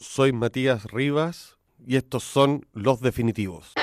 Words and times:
soy 0.00 0.32
Matías 0.32 0.90
Rivas 0.90 1.58
y 1.86 1.96
estos 1.96 2.24
son 2.24 2.66
Los 2.72 3.00
Definitivos. 3.02 3.74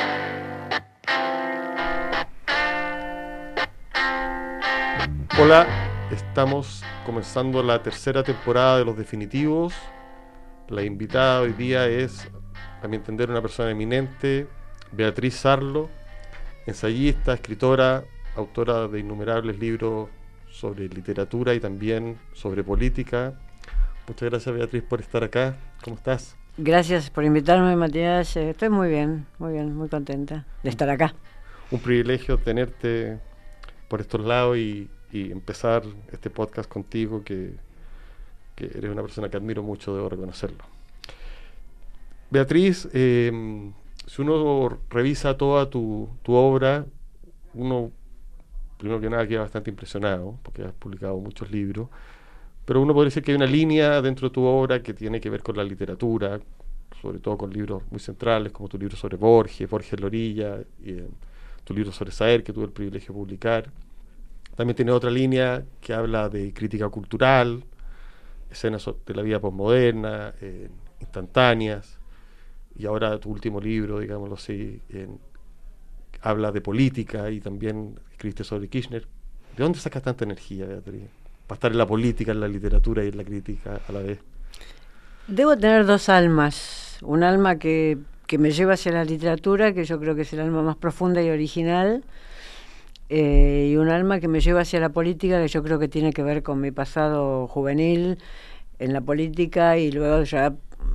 Hola, 5.39 5.67
estamos 6.11 6.83
comenzando 7.05 7.61
la 7.61 7.83
tercera 7.83 8.23
temporada 8.23 8.79
de 8.79 8.85
Los 8.85 8.97
Definitivos. 8.97 9.75
La 10.69 10.81
invitada 10.81 11.41
hoy 11.41 11.53
día 11.53 11.87
es, 11.87 12.27
a 12.81 12.87
mi 12.87 12.95
entender, 12.95 13.29
una 13.29 13.41
persona 13.41 13.69
eminente, 13.69 14.47
Beatriz 14.91 15.35
Sarlo, 15.35 15.87
ensayista, 16.65 17.35
escritora, 17.35 18.03
autora 18.35 18.87
de 18.87 18.99
innumerables 18.99 19.59
libros 19.59 20.09
sobre 20.49 20.89
literatura 20.89 21.53
y 21.53 21.59
también 21.59 22.17
sobre 22.33 22.63
política. 22.63 23.39
Muchas 24.07 24.31
gracias 24.31 24.55
Beatriz 24.55 24.81
por 24.81 24.99
estar 24.99 25.23
acá. 25.23 25.55
¿Cómo 25.83 25.95
estás? 25.95 26.35
Gracias 26.57 27.09
por 27.09 27.23
invitarme, 27.23 27.75
Matías. 27.75 28.35
Eh, 28.35 28.49
estoy 28.49 28.69
muy 28.69 28.89
bien, 28.89 29.25
muy 29.39 29.53
bien, 29.53 29.75
muy 29.75 29.89
contenta 29.89 30.45
de 30.63 30.69
estar 30.69 30.89
acá. 30.89 31.13
Un 31.71 31.79
privilegio 31.79 32.37
tenerte 32.37 33.19
por 33.87 34.01
estos 34.01 34.21
lados 34.21 34.57
y, 34.57 34.89
empezar 35.11 35.83
este 36.11 36.29
podcast 36.29 36.69
contigo, 36.69 37.23
que, 37.23 37.55
eres 38.57 38.91
una 38.91 39.01
persona 39.01 39.29
que 39.29 39.37
admiro 39.37 39.63
mucho, 39.63 39.95
debo 39.95 40.09
reconocerlo. 40.09 40.63
Beatriz, 42.29 42.87
eh, 42.93 43.71
si 44.05 44.21
uno 44.21 44.79
revisa 44.89 45.37
toda 45.37 45.69
tu, 45.69 46.09
tu 46.23 46.33
obra, 46.33 46.85
uno 47.53 47.91
primero 48.77 49.01
que 49.01 49.09
nada 49.09 49.27
queda 49.27 49.41
bastante 49.41 49.69
impresionado, 49.69 50.37
porque 50.43 50.63
has 50.63 50.73
publicado 50.73 51.17
muchos 51.17 51.49
libros, 51.51 51.89
pero 52.67 52.81
uno 52.81 52.93
podría 52.93 53.07
decir 53.07 53.23
que 53.23 53.31
hay 53.31 53.37
una 53.37 53.45
línea 53.45 54.01
dentro 54.01 54.27
de 54.27 54.33
tu 54.33 54.43
obra 54.43 54.83
que 54.83 54.93
tiene 54.93 55.21
que 55.21 55.29
ver 55.29 55.41
con 55.41 55.55
la 55.55 55.63
literatura, 55.63 56.37
sobre 57.01 57.19
todo 57.19 57.37
con 57.37 57.49
libros 57.49 57.81
muy 57.89 58.01
centrales, 58.01 58.51
como 58.51 58.67
tu 58.67 58.77
libro 58.77 58.97
sobre 58.97 59.15
Borges, 59.15 59.69
Borges 59.69 59.97
Lorilla, 60.01 60.59
y 60.83 60.89
eh, 60.89 61.07
tu 61.63 61.73
libro 61.73 61.93
sobre 61.93 62.11
Saer, 62.11 62.43
que 62.43 62.51
tuve 62.51 62.65
el 62.65 62.71
privilegio 62.71 63.13
de 63.13 63.19
publicar. 63.21 63.71
También 64.57 64.75
tiene 64.75 64.91
otra 64.91 65.09
línea 65.09 65.63
que 65.79 65.93
habla 65.93 66.27
de 66.27 66.53
crítica 66.53 66.89
cultural, 66.89 67.63
escenas 68.51 68.85
de 69.05 69.13
la 69.15 69.21
vida 69.21 69.39
postmoderna, 69.39 70.33
eh, 70.41 70.67
instantáneas, 70.99 71.97
y 72.75 72.85
ahora 72.85 73.17
tu 73.17 73.29
último 73.29 73.61
libro, 73.61 73.99
digámoslo 73.99 74.35
así, 74.35 74.81
habla 76.19 76.51
de 76.51 76.59
política 76.59 77.31
y 77.31 77.39
también 77.39 77.97
escribiste 78.11 78.43
sobre 78.43 78.67
Kirchner. 78.67 79.07
¿De 79.55 79.63
dónde 79.63 79.79
sacas 79.79 80.03
tanta 80.03 80.25
energía, 80.25 80.65
Beatriz? 80.65 81.26
Para 81.47 81.55
estar 81.55 81.71
en 81.71 81.77
la 81.77 81.87
política, 81.87 82.31
en 82.31 82.39
la 82.39 82.47
literatura 82.47 83.03
y 83.03 83.07
en 83.07 83.17
la 83.17 83.23
crítica 83.23 83.79
a 83.87 83.91
la 83.91 83.99
vez. 83.99 84.19
Debo 85.27 85.57
tener 85.57 85.85
dos 85.85 86.09
almas. 86.09 86.99
Un 87.01 87.23
alma 87.23 87.57
que, 87.57 87.97
que 88.27 88.37
me 88.37 88.51
lleva 88.51 88.73
hacia 88.73 88.91
la 88.91 89.05
literatura, 89.05 89.73
que 89.73 89.85
yo 89.85 89.99
creo 89.99 90.15
que 90.15 90.21
es 90.21 90.33
el 90.33 90.41
alma 90.41 90.61
más 90.61 90.75
profunda 90.75 91.21
y 91.21 91.29
original, 91.29 92.03
eh, 93.09 93.69
y 93.71 93.77
un 93.77 93.89
alma 93.89 94.19
que 94.19 94.27
me 94.27 94.41
lleva 94.41 94.61
hacia 94.61 94.79
la 94.79 94.89
política, 94.89 95.41
que 95.41 95.47
yo 95.47 95.63
creo 95.63 95.79
que 95.79 95.87
tiene 95.87 96.11
que 96.11 96.23
ver 96.23 96.43
con 96.43 96.59
mi 96.59 96.71
pasado 96.71 97.47
juvenil 97.47 98.17
en 98.79 98.93
la 98.93 99.01
política 99.01 99.77
y 99.77 99.91
luego 99.91 100.23
ya 100.23 100.53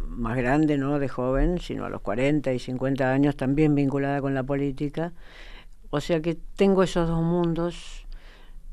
más 0.09 0.37
grande, 0.37 0.77
no 0.77 0.99
de 0.99 1.09
joven, 1.09 1.59
sino 1.59 1.87
a 1.87 1.89
los 1.89 2.03
40 2.03 2.53
y 2.53 2.59
50 2.59 3.11
años 3.11 3.37
también 3.37 3.75
vinculada 3.75 4.21
con 4.21 4.35
la 4.35 4.43
política. 4.43 5.13
O 5.91 6.01
sea 6.01 6.21
que 6.21 6.37
tengo 6.57 6.83
esos 6.83 7.09
dos 7.09 7.23
mundos. 7.23 8.07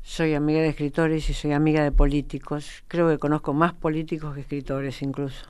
Soy 0.02 0.34
amiga 0.34 0.60
de 0.60 0.68
escritores 0.68 1.28
y 1.30 1.34
soy 1.34 1.52
amiga 1.52 1.82
de 1.82 1.92
políticos. 1.92 2.82
Creo 2.88 3.08
que 3.08 3.18
conozco 3.18 3.52
más 3.52 3.74
políticos 3.74 4.34
que 4.34 4.40
escritores 4.40 5.02
incluso. 5.02 5.46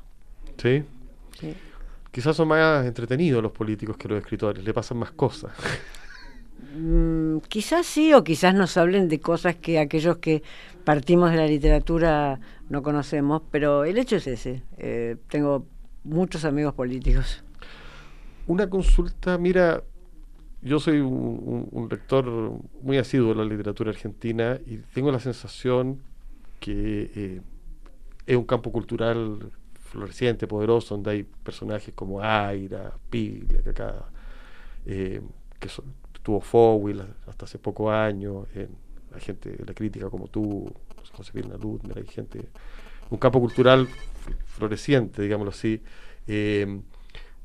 ¿Sí? 0.56 0.84
Sí. 1.38 1.54
Quizás 2.10 2.36
son 2.36 2.48
más 2.48 2.84
entretenidos 2.86 3.42
los 3.42 3.52
políticos 3.52 3.96
que 3.96 4.08
los 4.08 4.18
escritores, 4.18 4.64
le 4.64 4.74
pasan 4.74 4.98
más 4.98 5.12
cosas. 5.12 5.52
Mm, 6.72 7.38
quizás 7.48 7.86
sí, 7.86 8.12
o 8.12 8.22
quizás 8.22 8.54
nos 8.54 8.76
hablen 8.76 9.08
de 9.08 9.18
cosas 9.18 9.56
que 9.56 9.78
aquellos 9.78 10.18
que 10.18 10.42
partimos 10.84 11.30
de 11.30 11.38
la 11.38 11.46
literatura 11.46 12.38
no 12.68 12.82
conocemos, 12.82 13.42
pero 13.50 13.84
el 13.84 13.98
hecho 13.98 14.16
es 14.16 14.26
ese. 14.26 14.62
Eh, 14.78 15.16
tengo 15.28 15.66
muchos 16.04 16.44
amigos 16.44 16.74
políticos. 16.74 17.42
Una 18.46 18.68
consulta, 18.68 19.38
mira, 19.38 19.82
yo 20.62 20.78
soy 20.78 21.00
un, 21.00 21.88
lector 21.90 22.26
muy 22.82 22.98
asiduo 22.98 23.30
de 23.30 23.34
la 23.36 23.44
literatura 23.44 23.90
argentina 23.90 24.58
y 24.66 24.78
tengo 24.78 25.10
la 25.10 25.20
sensación 25.20 26.00
que 26.58 27.10
eh, 27.14 27.40
es 28.26 28.36
un 28.36 28.44
campo 28.44 28.70
cultural 28.70 29.50
floreciente, 29.74 30.46
poderoso, 30.46 30.94
donde 30.94 31.10
hay 31.10 31.22
personajes 31.22 31.94
como 31.94 32.20
Aira, 32.22 32.92
Piglia, 33.08 33.62
que 33.62 33.70
acá, 33.70 34.04
eh, 34.86 35.20
que 35.58 35.68
tuvo 36.22 36.40
Fowell 36.40 37.02
hasta 37.26 37.46
hace 37.46 37.58
pocos 37.58 37.92
años, 37.92 38.46
la 39.10 39.18
gente 39.18 39.50
de 39.50 39.64
la 39.64 39.74
crítica 39.74 40.10
como 40.10 40.28
tú, 40.28 40.72
José 41.12 41.32
Pirna 41.32 41.56
Ludmer, 41.56 41.98
hay 41.98 42.06
gente, 42.06 42.48
un 43.08 43.18
campo 43.18 43.40
cultural 43.40 43.88
floreciente, 44.46 45.22
digámoslo 45.22 45.50
así. 45.50 45.82
Eh, 46.26 46.80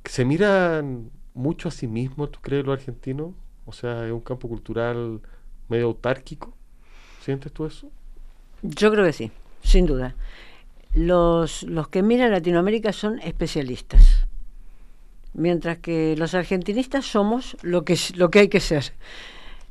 ¿Se 0.04 0.24
miran 0.24 1.10
mucho 1.36 1.70
a 1.70 1.72
sí 1.72 1.86
mismos, 1.88 2.32
tú 2.32 2.40
crees, 2.42 2.66
los 2.66 2.80
argentinos? 2.80 3.34
O 3.66 3.72
sea, 3.72 4.06
es 4.06 4.12
un 4.12 4.22
campo 4.22 4.48
cultural 4.48 5.22
medio 5.70 5.86
autárquico. 5.86 6.54
¿Sientes 7.22 7.52
tú 7.52 7.66
eso? 7.66 7.90
Yo 8.64 8.92
creo 8.92 9.06
que 9.06 9.14
sí, 9.14 9.32
sin 9.62 9.86
duda. 9.86 10.16
Los, 10.94 11.64
los 11.64 11.90
que 11.90 12.02
miran 12.02 12.32
Latinoamérica 12.32 12.94
son 12.94 13.20
especialistas, 13.20 14.26
mientras 15.34 15.78
que 15.78 16.16
los 16.18 16.34
argentinistas 16.34 17.06
somos 17.06 17.58
lo 17.62 17.84
que, 17.86 17.98
lo 18.16 18.32
que 18.32 18.40
hay 18.40 18.48
que 18.48 18.60
ser 18.60 18.94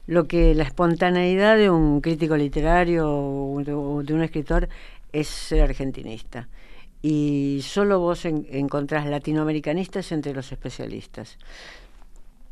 lo 0.07 0.27
que 0.27 0.55
la 0.55 0.65
espontaneidad 0.65 1.57
de 1.57 1.71
un 1.71 2.01
crítico 2.01 2.37
literario 2.37 3.09
o 3.09 3.63
de, 3.63 3.75
un 3.75 4.23
escritor 4.23 4.69
es 5.13 5.29
ser 5.29 5.63
argentinista 5.63 6.49
y 7.05 7.61
solo 7.61 8.01
vos 8.01 8.25
encontrás 8.25 9.05
latinoamericanistas 9.05 10.11
entre 10.11 10.33
los 10.33 10.51
especialistas. 10.53 11.37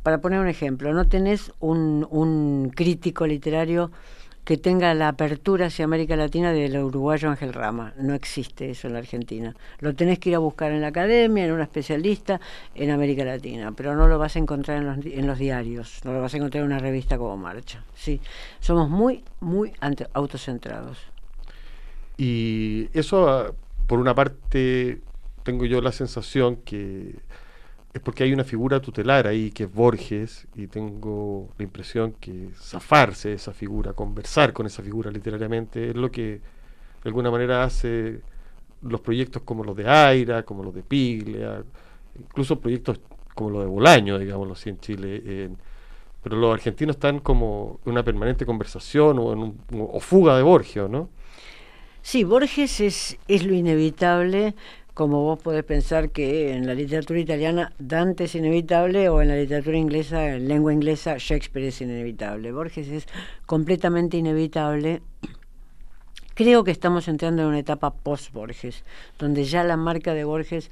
Para 0.02 0.18
poner 0.18 0.40
un 0.40 0.48
ejemplo, 0.48 0.92
no 0.92 1.08
tenés 1.08 1.52
un, 1.58 2.06
un 2.10 2.68
crítico 2.68 3.26
literario 3.26 3.90
que 4.44 4.58
tenga 4.58 4.92
la 4.92 5.08
apertura 5.08 5.68
hacia 5.68 5.86
América 5.86 6.16
Latina 6.16 6.52
del 6.52 6.76
uruguayo 6.76 7.30
Ángel 7.30 7.54
Rama. 7.54 7.94
No 7.96 8.12
existe 8.12 8.68
eso 8.68 8.88
en 8.88 8.92
la 8.92 8.98
Argentina. 8.98 9.56
Lo 9.78 9.94
tenés 9.94 10.18
que 10.18 10.28
ir 10.28 10.34
a 10.36 10.40
buscar 10.40 10.70
en 10.70 10.82
la 10.82 10.88
academia, 10.88 11.46
en 11.46 11.52
un 11.52 11.62
especialista, 11.62 12.38
en 12.74 12.90
América 12.90 13.24
Latina, 13.24 13.72
pero 13.74 13.96
no 13.96 14.06
lo 14.06 14.18
vas 14.18 14.36
a 14.36 14.38
encontrar 14.38 14.76
en 14.76 14.86
los, 14.86 15.06
en 15.06 15.26
los 15.26 15.38
diarios, 15.38 16.00
no 16.04 16.12
lo 16.12 16.20
vas 16.20 16.34
a 16.34 16.36
encontrar 16.36 16.60
en 16.60 16.66
una 16.66 16.78
revista 16.78 17.16
como 17.16 17.38
Marcha. 17.38 17.82
Sí, 17.94 18.20
somos 18.60 18.90
muy, 18.90 19.24
muy 19.40 19.72
autocentrados. 20.12 20.98
Y 22.18 22.90
eso 22.92 23.54
por 23.92 24.00
una 24.00 24.14
parte, 24.14 25.02
tengo 25.42 25.66
yo 25.66 25.82
la 25.82 25.92
sensación 25.92 26.56
que 26.64 27.14
es 27.92 28.00
porque 28.00 28.24
hay 28.24 28.32
una 28.32 28.42
figura 28.42 28.80
tutelar 28.80 29.26
ahí 29.26 29.50
que 29.50 29.64
es 29.64 29.74
Borges 29.74 30.48
y 30.54 30.66
tengo 30.66 31.50
la 31.58 31.64
impresión 31.64 32.14
que 32.18 32.48
zafarse 32.54 33.28
de 33.28 33.34
esa 33.34 33.52
figura, 33.52 33.92
conversar 33.92 34.54
con 34.54 34.64
esa 34.64 34.82
figura 34.82 35.10
literariamente, 35.10 35.90
es 35.90 35.94
lo 35.94 36.10
que 36.10 36.22
de 36.22 36.40
alguna 37.04 37.30
manera 37.30 37.64
hace 37.64 38.22
los 38.80 39.02
proyectos 39.02 39.42
como 39.42 39.62
los 39.62 39.76
de 39.76 39.86
Aira, 39.86 40.42
como 40.42 40.62
los 40.64 40.74
de 40.74 40.84
Piglia, 40.84 41.62
incluso 42.18 42.58
proyectos 42.58 42.98
como 43.34 43.50
los 43.50 43.60
de 43.60 43.68
Bolaño, 43.68 44.18
digámoslo 44.18 44.54
así, 44.54 44.70
en 44.70 44.80
Chile. 44.80 45.50
pero 46.22 46.36
los 46.36 46.54
argentinos 46.54 46.96
están 46.96 47.18
como 47.18 47.78
en 47.84 47.92
una 47.92 48.02
permanente 48.02 48.46
conversación 48.46 49.18
o, 49.18 49.34
en 49.34 49.54
o 49.70 50.00
fuga 50.00 50.34
de 50.38 50.42
Borges, 50.42 50.88
¿no? 50.88 51.10
Sí, 52.02 52.24
Borges 52.24 52.80
es, 52.80 53.16
es 53.28 53.44
lo 53.44 53.54
inevitable, 53.54 54.54
como 54.92 55.22
vos 55.22 55.38
podés 55.38 55.62
pensar 55.62 56.10
que 56.10 56.52
en 56.52 56.66
la 56.66 56.74
literatura 56.74 57.20
italiana 57.20 57.72
Dante 57.78 58.24
es 58.24 58.34
inevitable 58.34 59.08
o 59.08 59.22
en 59.22 59.28
la 59.28 59.36
literatura 59.36 59.78
inglesa, 59.78 60.34
en 60.34 60.48
lengua 60.48 60.72
inglesa, 60.72 61.14
Shakespeare 61.16 61.68
es 61.68 61.80
inevitable. 61.80 62.50
Borges 62.50 62.88
es 62.88 63.06
completamente 63.46 64.16
inevitable. 64.16 65.00
Creo 66.34 66.64
que 66.64 66.72
estamos 66.72 67.06
entrando 67.06 67.42
en 67.42 67.48
una 67.48 67.60
etapa 67.60 67.94
post-Borges, 67.94 68.82
donde 69.18 69.44
ya 69.44 69.62
la 69.62 69.76
marca 69.76 70.12
de 70.12 70.24
Borges 70.24 70.70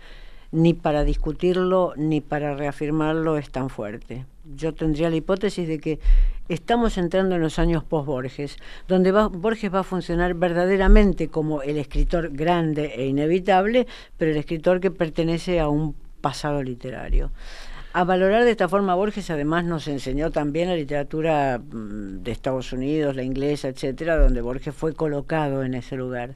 ni 0.52 0.74
para 0.74 1.04
discutirlo 1.04 1.92
ni 1.96 2.20
para 2.20 2.54
reafirmarlo 2.54 3.36
es 3.36 3.50
tan 3.50 3.70
fuerte. 3.70 4.24
Yo 4.56 4.74
tendría 4.74 5.10
la 5.10 5.16
hipótesis 5.16 5.68
de 5.68 5.78
que 5.78 6.00
estamos 6.48 6.98
entrando 6.98 7.36
en 7.36 7.40
los 7.40 7.58
años 7.58 7.84
post-Borges, 7.84 8.56
donde 8.88 9.12
Borges 9.12 9.72
va 9.72 9.80
a 9.80 9.84
funcionar 9.84 10.34
verdaderamente 10.34 11.28
como 11.28 11.62
el 11.62 11.78
escritor 11.78 12.30
grande 12.32 12.92
e 12.96 13.06
inevitable, 13.06 13.86
pero 14.16 14.32
el 14.32 14.36
escritor 14.36 14.80
que 14.80 14.90
pertenece 14.90 15.60
a 15.60 15.68
un 15.68 15.94
pasado 16.20 16.62
literario. 16.62 17.30
A 17.92 18.04
valorar 18.04 18.44
de 18.44 18.52
esta 18.52 18.68
forma 18.68 18.94
Borges 18.94 19.30
además 19.30 19.64
nos 19.64 19.88
enseñó 19.88 20.30
también 20.30 20.68
la 20.68 20.76
literatura 20.76 21.58
mm, 21.58 22.22
de 22.22 22.30
Estados 22.30 22.72
Unidos, 22.72 23.16
la 23.16 23.24
inglesa, 23.24 23.68
etcétera, 23.68 24.16
donde 24.16 24.40
Borges 24.40 24.74
fue 24.74 24.94
colocado 24.94 25.64
en 25.64 25.74
ese 25.74 25.96
lugar. 25.96 26.34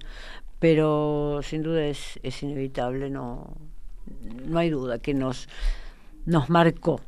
Pero 0.58 1.40
sin 1.42 1.62
duda 1.62 1.84
es, 1.86 2.18
es 2.22 2.42
inevitable, 2.42 3.10
no, 3.10 3.54
no 4.46 4.58
hay 4.58 4.70
duda 4.70 4.98
que 4.98 5.14
nos, 5.14 5.48
nos 6.26 6.50
marcó. 6.50 7.00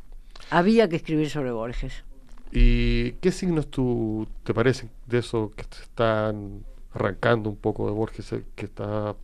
Había 0.51 0.89
que 0.89 0.97
escribir 0.97 1.31
sobre 1.31 1.51
Borges. 1.51 2.05
¿Y 2.53 3.13
qué 3.13 3.33
signos 3.33 3.69
tú 3.69 4.27
te 4.45 4.55
parecen 4.55 4.91
de 5.07 5.19
eso 5.19 5.53
que 5.57 5.65
te 5.65 5.77
están 5.83 6.65
arrancando 6.93 7.51
un 7.51 7.57
poco 7.57 7.87
de 7.87 7.93
Borges, 7.93 8.33
eh, 8.33 8.45
que 8.55 8.67
está, 8.67 9.15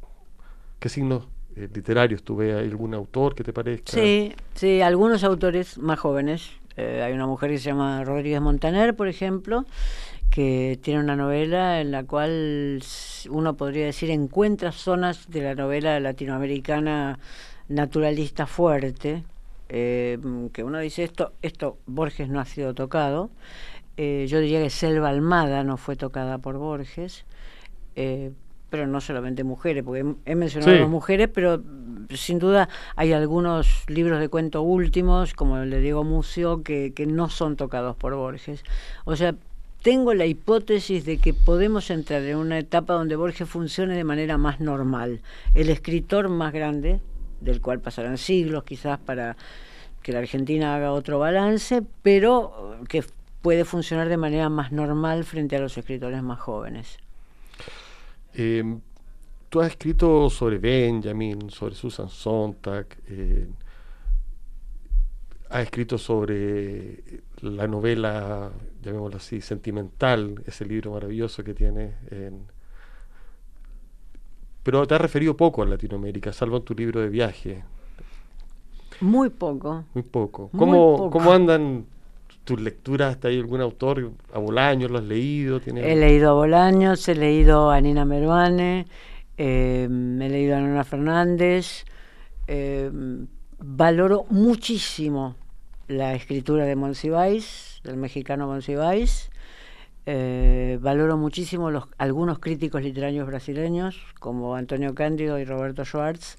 qué 0.79 0.89
signos 0.89 1.29
eh, 1.57 1.69
literarios 1.73 2.23
tú 2.23 2.37
ves? 2.37 2.57
¿Hay 2.57 2.69
algún 2.69 2.95
autor 2.95 3.35
que 3.35 3.45
te 3.45 3.53
parezca? 3.53 3.93
Sí, 3.93 4.35
sí, 4.55 4.83
algunos 4.83 5.25
autores 5.25 5.79
más 5.79 5.99
jóvenes. 5.99 6.51
Eh, 6.77 7.03
hay 7.03 7.13
una 7.13 7.27
mujer 7.27 7.51
que 7.51 7.59
se 7.59 7.65
llama 7.65 8.03
Rodríguez 8.05 8.41
Montaner, 8.41 8.97
por 8.97 9.09
ejemplo, 9.09 9.67
que 10.31 10.79
tiene 10.83 11.01
una 11.01 11.17
novela 11.17 11.81
en 11.81 11.91
la 11.91 12.05
cual 12.05 12.83
uno 13.29 13.57
podría 13.57 13.87
decir 13.87 14.11
encuentra 14.11 14.73
zonas 14.73 15.31
de 15.31 15.43
la 15.43 15.55
novela 15.55 16.01
latinoamericana 16.01 17.19
naturalista 17.73 18.47
fuerte, 18.47 19.25
que 19.69 20.63
uno 20.65 20.79
dice 20.81 21.05
esto, 21.05 21.33
esto 21.41 21.79
Borges 21.87 22.29
no 22.29 22.41
ha 22.41 22.45
sido 22.45 22.75
tocado. 22.75 23.31
yo 23.97 24.41
diría 24.41 24.63
que 24.63 24.71
Selva 24.71 25.09
Almada 25.09 25.65
no 25.65 25.77
fue 25.77 25.97
tocada 25.97 26.39
por 26.39 26.59
Borges. 26.59 27.25
Eh, 27.97 28.33
pero 28.73 28.87
no 28.87 29.03
solamente 29.03 29.45
mujeres, 29.45 29.85
porque 29.85 30.15
he, 30.25 30.35
mencionado 30.35 30.75
a 30.75 30.81
las 30.81 30.89
mujeres, 30.89 31.29
pero 31.29 31.63
sin 32.09 32.39
duda 32.39 32.71
hay 32.97 33.13
algunos 33.13 33.85
libros 33.87 34.19
de 34.19 34.31
cuento 34.31 34.63
últimos, 34.63 35.35
como 35.35 35.59
el 35.59 35.69
de 35.69 35.83
Diego 35.83 36.05
Mucio, 36.05 36.63
que, 36.63 36.95
que 36.95 37.05
no 37.05 37.29
son 37.29 37.57
tocados 37.57 37.97
por 37.97 38.15
Borges. 38.15 38.65
O 39.05 39.15
sea, 39.15 39.35
tengo 39.83 40.15
la 40.15 40.25
hipótesis 40.25 41.05
de 41.05 41.19
que 41.19 41.35
podemos 41.35 41.91
entrar 41.91 42.23
en 42.23 42.39
una 42.39 42.59
etapa 42.59 42.95
donde 42.95 43.15
Borges 43.15 43.47
funcione 43.47 43.95
de 43.95 44.05
manera 44.05 44.39
más 44.39 44.59
normal. 44.59 45.21
El 45.55 45.69
escritor 45.69 46.31
más 46.31 46.55
grande, 46.55 46.99
del 47.43 47.61
cual 47.61 47.81
pasarán 47.81 48.19
siglos 48.19 48.65
quizás 48.65 48.99
para 48.99 49.37
que 50.03 50.13
la 50.13 50.19
Argentina 50.19 50.75
haga 50.75 50.93
otro 50.93 51.19
balance, 51.19 51.83
pero 52.03 52.79
que 52.89 53.05
puede 53.41 53.65
funcionar 53.65 54.09
de 54.09 54.17
manera 54.17 54.49
más 54.49 54.73
normal 54.73 55.25
frente 55.25 55.57
a 55.57 55.61
los 55.61 55.77
escritores 55.77 56.23
más 56.23 56.41
jóvenes. 56.41 56.99
Eh, 58.35 58.65
tú 59.49 59.61
has 59.61 59.71
escrito 59.71 60.31
sobre 60.31 60.59
Benjamin, 60.59 61.51
sobre 61.51 61.75
Susan 61.75 62.09
Sontag, 62.09 62.87
eh, 63.09 63.47
has 65.51 65.65
escrito 65.65 65.99
sobre 65.99 67.23
la 67.43 67.67
novela, 67.67 68.51
llamémoslo 68.83 69.19
así, 69.19 69.41
sentimental, 69.41 70.43
ese 70.47 70.65
libro 70.65 70.93
maravilloso 70.93 71.45
que 71.45 71.55
tiene. 71.55 71.93
Pero 74.63 74.87
te 74.87 74.95
has 74.95 75.01
referido 75.01 75.37
poco 75.37 75.63
a 75.63 75.67
Latinoamérica, 75.67 76.33
salvo 76.33 76.59
en 76.59 76.63
tu 76.63 76.75
libro 76.75 77.01
de 77.01 77.09
viaje. 77.09 77.65
Muy 79.01 79.31
poco. 79.31 79.85
Muy 79.95 80.05
poco. 80.05 80.51
¿Cómo, 80.57 81.11
¿cómo 81.11 81.33
andan 81.33 81.87
tus 82.45 82.61
lecturas, 82.61 83.19
¿hay 83.25 83.39
algún 83.39 83.61
autor? 83.61 84.13
¿A 84.33 84.39
Bolaños 84.39 84.91
lo 84.91 84.99
has 84.99 85.05
leído? 85.05 85.61
He 85.65 85.97
leído 85.97 86.31
a 86.31 86.33
Bolaños, 86.35 87.09
he 87.09 87.15
leído 87.15 87.71
a 87.71 87.81
Nina 87.81 88.05
Meruane, 88.05 88.87
eh, 89.37 89.85
he 89.85 90.29
leído 90.29 90.57
a 90.57 90.61
Nona 90.61 90.85
Fernández. 90.85 91.85
Eh, 92.47 92.91
valoro 93.59 94.27
muchísimo 94.31 95.37
la 95.89 96.15
escritura 96.15 96.65
de 96.65 96.77
Monsiváis, 96.77 97.81
del 97.85 97.97
mexicano 97.97 98.47
Monsiváis. 98.47 99.31
Eh, 100.05 100.79
valoro 100.81 101.17
muchísimo 101.17 101.71
los, 101.71 101.85
algunos 101.99 102.39
críticos 102.41 102.83
literarios 102.83 103.27
brasileños, 103.27 104.01
como 104.19 104.57
Antonio 104.57 104.95
Cándido 104.95 105.39
y 105.39 105.45
Roberto 105.45 105.85
Schwartz, 105.85 106.37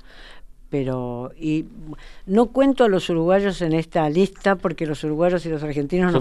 pero 0.74 1.32
y 1.40 1.66
no 2.26 2.48
cuento 2.48 2.84
a 2.84 2.90
los 2.90 3.08
uruguayos 3.10 3.62
en 3.62 3.74
esta 3.74 4.10
lista 4.10 4.56
porque 4.56 4.88
los 4.88 5.04
uruguayos 5.04 5.46
y 5.46 5.50
los 5.50 5.62
argentinos 5.62 6.12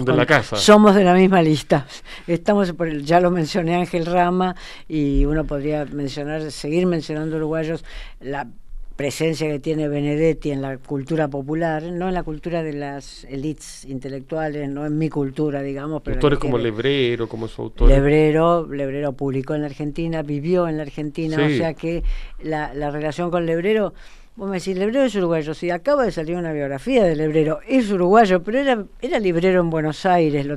somos 0.53 0.93
de 0.93 1.03
la 1.03 1.15
misma 1.15 1.41
lista. 1.41 1.87
Estamos 2.27 2.71
por 2.73 2.87
el, 2.87 3.03
ya 3.03 3.19
lo 3.19 3.31
mencioné 3.31 3.75
Ángel 3.75 4.05
Rama 4.05 4.55
y 4.87 5.25
uno 5.25 5.43
podría 5.43 5.85
mencionar 5.85 6.51
seguir 6.51 6.85
mencionando 6.85 7.37
uruguayos 7.37 7.83
la 8.21 8.47
presencia 8.95 9.47
que 9.47 9.59
tiene 9.59 9.87
Benedetti 9.87 10.51
en 10.51 10.61
la 10.61 10.77
cultura 10.77 11.27
popular, 11.27 11.83
no 11.83 12.07
en 12.07 12.13
la 12.13 12.23
cultura 12.23 12.61
de 12.61 12.73
las 12.73 13.23
elites 13.25 13.85
intelectuales, 13.85 14.69
no 14.69 14.85
en 14.85 14.97
mi 14.97 15.09
cultura, 15.09 15.61
digamos. 15.61 16.01
Pero 16.03 16.15
Autores 16.15 16.39
como 16.39 16.57
Lebrero, 16.57 17.27
como 17.27 17.47
su 17.47 17.63
autor. 17.63 17.89
Lebrero, 17.89 18.67
Lebrero 18.67 19.13
publicó 19.13 19.55
en 19.55 19.61
la 19.61 19.67
Argentina, 19.67 20.21
vivió 20.21 20.67
en 20.67 20.77
la 20.77 20.83
Argentina, 20.83 21.37
o 21.37 21.49
sea 21.49 21.73
que 21.73 22.03
la, 22.41 22.73
la 22.73 22.91
relación 22.91 23.31
con 23.31 23.45
Lebrero 23.45 23.93
Vos 24.35 24.49
me 24.49 24.57
decís, 24.57 24.75
Lebrero 24.75 25.05
es 25.05 25.15
uruguayo. 25.15 25.53
Sí, 25.53 25.69
acaba 25.69 26.05
de 26.05 26.11
salir 26.11 26.35
una 26.35 26.51
biografía 26.51 27.03
de 27.03 27.15
Lebrero. 27.15 27.59
Es 27.67 27.91
uruguayo, 27.91 28.41
pero 28.41 28.57
era, 28.57 28.83
era 28.99 29.19
librero 29.19 29.61
en 29.61 29.69
Buenos 29.69 30.07
Aires. 30.07 30.47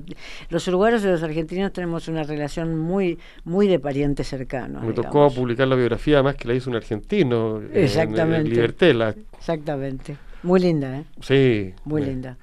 los 0.48 0.68
uruguayos 0.68 1.04
y 1.04 1.08
los 1.08 1.22
argentinos 1.22 1.72
tenemos 1.74 2.08
una 2.08 2.22
relación 2.22 2.78
muy 2.78 3.18
muy 3.44 3.68
de 3.68 3.78
parientes 3.78 4.28
cercanos. 4.28 4.82
Me 4.82 4.94
tocó 4.94 5.30
publicar 5.30 5.68
la 5.68 5.76
biografía, 5.76 6.16
además 6.16 6.36
que 6.36 6.48
la 6.48 6.54
hizo 6.54 6.70
un 6.70 6.76
argentino. 6.76 7.60
Exactamente. 7.70 8.48
En, 8.48 8.54
Libertela. 8.54 9.14
Exactamente. 9.36 10.16
Muy 10.42 10.60
linda, 10.60 11.00
¿eh? 11.00 11.04
Sí. 11.20 11.74
Muy 11.84 12.02
linda. 12.02 12.38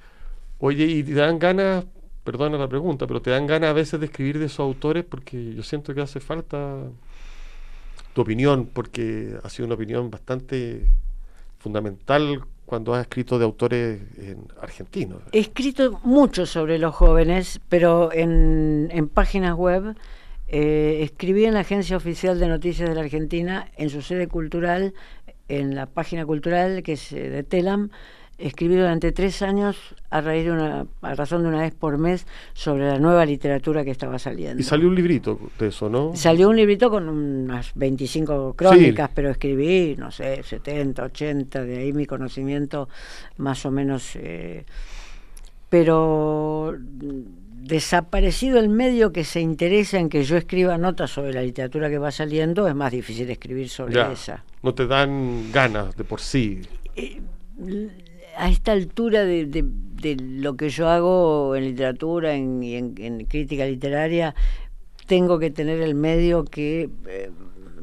Oye, 0.58 0.84
¿y 0.84 1.02
te 1.02 1.14
dan 1.14 1.40
ganas, 1.40 1.84
perdona 2.22 2.58
la 2.58 2.68
pregunta, 2.68 3.08
pero 3.08 3.20
te 3.20 3.30
dan 3.30 3.48
ganas 3.48 3.70
a 3.70 3.72
veces 3.72 3.98
de 3.98 4.06
escribir 4.06 4.38
de 4.38 4.46
esos 4.46 4.60
autores? 4.60 5.04
Porque 5.04 5.52
yo 5.52 5.64
siento 5.64 5.94
que 5.94 6.00
hace 6.00 6.20
falta 6.20 6.78
tu 8.12 8.20
opinión, 8.20 8.70
porque 8.72 9.36
ha 9.42 9.48
sido 9.48 9.66
una 9.66 9.74
opinión 9.74 10.10
bastante 10.10 10.86
fundamental 11.64 12.42
cuando 12.66 12.94
has 12.94 13.00
escrito 13.00 13.38
de 13.38 13.44
autores 13.46 14.00
argentinos. 14.60 15.22
He 15.32 15.40
escrito 15.40 15.98
mucho 16.02 16.44
sobre 16.44 16.78
los 16.78 16.94
jóvenes, 16.94 17.60
pero 17.70 18.12
en, 18.12 19.10
páginas 19.12 19.54
web 19.54 19.96
eh, 20.48 21.00
escribí 21.02 21.46
en 21.46 21.54
la 21.54 21.60
Agencia 21.60 21.96
Oficial 21.96 22.38
de 22.38 22.48
Noticias 22.48 22.88
de 22.88 22.94
la 22.94 23.00
Argentina, 23.00 23.68
en 23.76 23.88
su 23.88 24.02
sede 24.02 24.28
cultural, 24.28 24.92
en 25.48 25.74
la 25.74 25.86
página 25.86 26.26
cultural 26.26 26.82
que 26.82 26.92
es 26.92 27.12
eh, 27.12 27.30
de 27.30 27.42
Telam, 27.42 27.90
escribí 28.38 28.76
durante 28.76 29.12
tres 29.12 29.42
años 29.42 29.76
a 30.10 30.20
raíz 30.20 30.44
de 30.44 30.52
una, 30.52 30.86
a 31.02 31.14
razón 31.14 31.42
de 31.42 31.48
una 31.48 31.60
vez 31.60 31.74
por 31.74 31.98
mes 31.98 32.26
sobre 32.52 32.86
la 32.86 32.98
nueva 32.98 33.24
literatura 33.24 33.84
que 33.84 33.90
estaba 33.90 34.18
saliendo. 34.18 34.60
Y 34.60 34.64
salió 34.64 34.88
un 34.88 34.94
librito 34.94 35.38
de 35.58 35.68
eso, 35.68 35.88
¿no? 35.88 36.14
Salió 36.16 36.48
un 36.48 36.56
librito 36.56 36.90
con 36.90 37.08
unas 37.08 37.72
25 37.74 38.54
crónicas, 38.54 39.10
pero 39.14 39.30
escribí, 39.30 39.96
no 39.96 40.10
sé, 40.10 40.42
70, 40.42 41.04
80, 41.04 41.64
de 41.64 41.78
ahí 41.78 41.92
mi 41.92 42.06
conocimiento 42.06 42.88
más 43.36 43.64
o 43.66 43.70
menos. 43.70 44.16
Eh, 44.16 44.64
pero 45.68 46.76
desaparecido 47.64 48.60
el 48.60 48.68
medio 48.68 49.12
que 49.12 49.24
se 49.24 49.40
interesa 49.40 49.98
en 49.98 50.08
que 50.08 50.22
yo 50.22 50.36
escriba 50.36 50.76
notas 50.76 51.10
sobre 51.10 51.32
la 51.32 51.42
literatura 51.42 51.88
que 51.88 51.98
va 51.98 52.10
saliendo, 52.10 52.68
es 52.68 52.74
más 52.74 52.92
difícil 52.92 53.30
escribir 53.30 53.68
sobre 53.68 54.12
esa. 54.12 54.44
No 54.62 54.74
te 54.74 54.86
dan 54.86 55.50
ganas 55.50 55.96
de 55.96 56.04
por 56.04 56.20
sí. 56.20 56.60
Eh, 56.94 57.20
a 58.36 58.48
esta 58.48 58.72
altura 58.72 59.24
de, 59.24 59.46
de, 59.46 60.16
lo 60.16 60.56
que 60.56 60.68
yo 60.68 60.88
hago 60.88 61.56
en 61.56 61.64
literatura 61.64 62.34
en, 62.34 62.62
y 62.62 62.76
en, 62.76 63.24
crítica 63.26 63.64
literaria, 63.64 64.34
tengo 65.06 65.38
que 65.38 65.50
tener 65.50 65.80
el 65.80 65.94
medio 65.94 66.44
que 66.44 66.90
eh, 67.06 67.30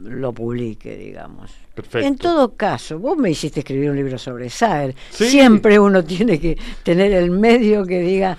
lo 0.03 0.33
publique, 0.33 0.95
digamos. 0.95 1.51
Perfecto. 1.73 2.07
En 2.07 2.17
todo 2.17 2.55
caso, 2.55 2.99
vos 2.99 3.17
me 3.17 3.31
hiciste 3.31 3.61
escribir 3.61 3.89
un 3.89 3.95
libro 3.95 4.17
sobre 4.17 4.49
Saer. 4.49 4.95
Siempre 5.09 5.79
uno 5.79 6.03
tiene 6.03 6.39
que 6.39 6.57
tener 6.83 7.11
el 7.13 7.31
medio 7.31 7.85
que 7.85 7.99
diga... 8.01 8.37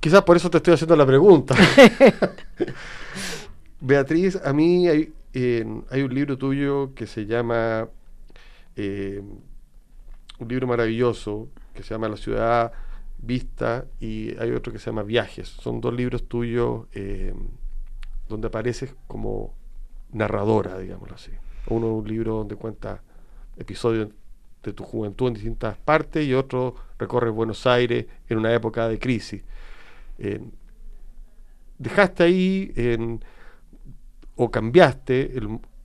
Quizás 0.00 0.22
por 0.22 0.36
eso 0.36 0.50
te 0.50 0.58
estoy 0.58 0.74
haciendo 0.74 0.96
la 0.96 1.06
pregunta. 1.06 1.54
Beatriz, 3.80 4.38
a 4.44 4.52
mí 4.52 4.88
hay, 4.88 5.12
hay 5.34 6.02
un 6.02 6.14
libro 6.14 6.36
tuyo 6.36 6.94
que 6.94 7.06
se 7.06 7.26
llama... 7.26 7.88
Eh, 8.76 9.22
un 10.38 10.48
libro 10.48 10.66
maravilloso 10.66 11.48
que 11.74 11.82
se 11.82 11.94
llama 11.94 12.08
La 12.08 12.16
ciudad 12.16 12.72
vista 13.18 13.86
y 14.00 14.36
hay 14.38 14.50
otro 14.52 14.72
que 14.72 14.78
se 14.78 14.86
llama 14.86 15.02
Viajes. 15.02 15.48
Son 15.48 15.80
dos 15.80 15.94
libros 15.94 16.28
tuyos 16.28 16.86
eh, 16.92 17.34
donde 18.28 18.48
apareces 18.48 18.94
como 19.06 19.54
narradora, 20.12 20.78
digámoslo 20.78 21.14
así. 21.14 21.32
Uno 21.68 21.94
un 21.94 22.08
libro 22.08 22.36
donde 22.36 22.56
cuenta 22.56 23.02
episodios 23.56 24.08
de 24.62 24.72
tu 24.72 24.84
juventud 24.84 25.28
en 25.28 25.34
distintas 25.34 25.76
partes 25.78 26.26
y 26.26 26.34
otro 26.34 26.74
recorre 26.98 27.30
Buenos 27.30 27.66
Aires 27.66 28.06
en 28.28 28.38
una 28.38 28.52
época 28.52 28.88
de 28.88 28.98
crisis. 28.98 29.42
Eh, 30.18 30.40
dejaste 31.78 32.22
ahí 32.22 33.20
o 34.34 34.50
cambiaste 34.50 35.32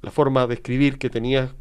la 0.01 0.11
forma 0.11 0.47
de 0.47 0.55
escribir 0.55 0.97
que 0.97 1.09
tenías 1.09 1.53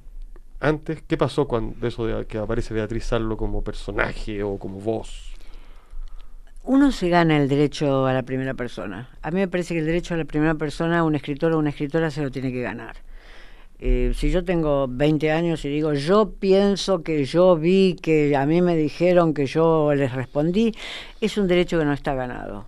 antes, 0.61 1.03
¿qué 1.03 1.17
pasó 1.17 1.49
cuando 1.49 1.87
eso 1.87 2.07
de 2.07 2.27
que 2.27 2.39
aparece 2.39 2.75
Beatriz 2.75 3.05
Sarlo 3.05 3.37
como 3.37 3.63
personaje 3.63 4.43
o 4.43 4.59
como 4.59 4.79
voz? 4.79 5.35
Uno 6.65 6.93
se 6.93 7.09
gana 7.09 7.39
el 7.39 7.49
derecho 7.49 8.07
a 8.07 8.13
la 8.13 8.23
primera 8.23 8.53
persona. 8.55 9.09
A 9.23 9.31
mí 9.31 9.41
me 9.41 9.49
parece 9.49 9.75
que 9.75 9.81
el 9.81 9.87
derecho 9.87 10.15
a 10.15 10.19
la 10.19 10.27
primera 10.27 10.55
persona, 10.55 11.03
un 11.03 11.15
escritor 11.15 11.53
o 11.53 11.59
una 11.59 11.71
escritora 11.71 12.11
se 12.11 12.23
lo 12.23 12.31
tiene 12.31 12.53
que 12.53 12.61
ganar. 12.61 12.97
Eh, 13.79 14.13
si 14.15 14.31
yo 14.31 14.45
tengo 14.45 14.87
20 14.87 15.33
años 15.33 15.65
y 15.65 15.71
digo, 15.71 15.95
yo 15.95 16.35
pienso 16.39 17.03
que 17.03 17.25
yo 17.25 17.57
vi, 17.57 17.97
que 18.01 18.37
a 18.37 18.45
mí 18.45 18.61
me 18.61 18.77
dijeron 18.77 19.33
que 19.33 19.47
yo 19.47 19.95
les 19.95 20.13
respondí, 20.13 20.73
es 21.23 21.39
un 21.39 21.49
derecho 21.49 21.79
que 21.79 21.87
no 21.87 21.95
está 21.95 22.15
ganado. 22.15 22.67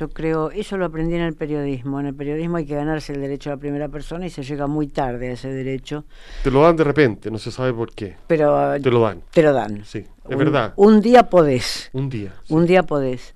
Yo 0.00 0.08
creo, 0.08 0.50
eso 0.50 0.78
lo 0.78 0.86
aprendí 0.86 1.14
en 1.16 1.20
el 1.20 1.34
periodismo. 1.34 2.00
En 2.00 2.06
el 2.06 2.14
periodismo 2.14 2.56
hay 2.56 2.64
que 2.64 2.74
ganarse 2.74 3.12
el 3.12 3.20
derecho 3.20 3.50
a 3.50 3.56
la 3.56 3.58
primera 3.58 3.86
persona 3.90 4.24
y 4.24 4.30
se 4.30 4.42
llega 4.42 4.66
muy 4.66 4.86
tarde 4.86 5.28
a 5.28 5.32
ese 5.32 5.52
derecho. 5.52 6.06
Te 6.42 6.50
lo 6.50 6.62
dan 6.62 6.74
de 6.74 6.84
repente, 6.84 7.30
no 7.30 7.36
se 7.36 7.50
sabe 7.50 7.74
por 7.74 7.92
qué. 7.92 8.16
Pero 8.26 8.80
te 8.80 8.90
lo 8.90 9.02
dan. 9.02 9.20
Te 9.30 9.42
lo 9.42 9.52
dan. 9.52 9.84
Sí, 9.84 10.06
es 10.26 10.38
verdad. 10.38 10.72
Un 10.76 11.02
día 11.02 11.24
podés. 11.24 11.90
Un 11.92 12.08
día. 12.08 12.32
Un 12.48 12.64
día 12.64 12.82
podés. 12.82 13.34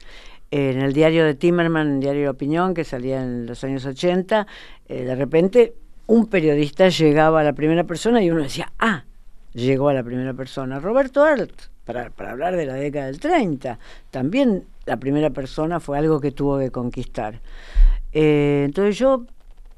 en 0.51 0.81
el 0.81 0.95
diario 0.95 1.27
de 1.27 1.35
Timerman, 1.35 2.01
diario 2.01 2.23
de 2.23 2.29
opinión, 2.31 2.73
que 2.73 2.85
salía 2.85 3.23
en 3.23 3.45
los 3.45 3.63
años 3.63 3.85
80, 3.85 4.47
eh, 4.89 5.05
de 5.05 5.15
repente 5.17 5.75
un 6.07 6.29
periodista 6.29 6.89
llegaba 6.89 7.43
a 7.43 7.45
la 7.45 7.53
primera 7.53 7.85
persona 7.85 8.23
y 8.23 8.31
uno 8.31 8.43
decía, 8.43 8.73
ah, 8.79 9.05
llegó 9.53 9.91
a 9.91 9.93
la 9.93 10.03
primera 10.03 10.33
persona. 10.33 10.81
Roberto 10.81 11.25
Arlt, 11.25 11.65
para, 11.85 12.09
para 12.09 12.31
hablar 12.31 12.57
de 12.57 12.65
la 12.65 12.73
década 12.73 13.05
del 13.05 13.21
30, 13.21 13.79
también 14.11 14.65
la 14.87 14.97
primera 14.99 15.31
persona 15.31 15.81
fue 15.81 15.99
algo 15.99 16.21
que 16.21 16.33
tuvo 16.33 16.59
que 16.59 16.71
conquistar. 16.71 17.41
Eh, 18.13 18.63
entonces 18.67 18.99
yo 18.99 19.27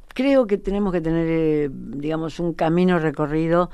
creo 0.09 0.47
que 0.47 0.59
tenemos 0.59 0.93
que 0.93 1.01
tener, 1.01 1.27
eh, 1.29 1.69
digamos, 1.71 2.41
un 2.41 2.55
camino 2.55 2.99
recorrido 2.99 3.71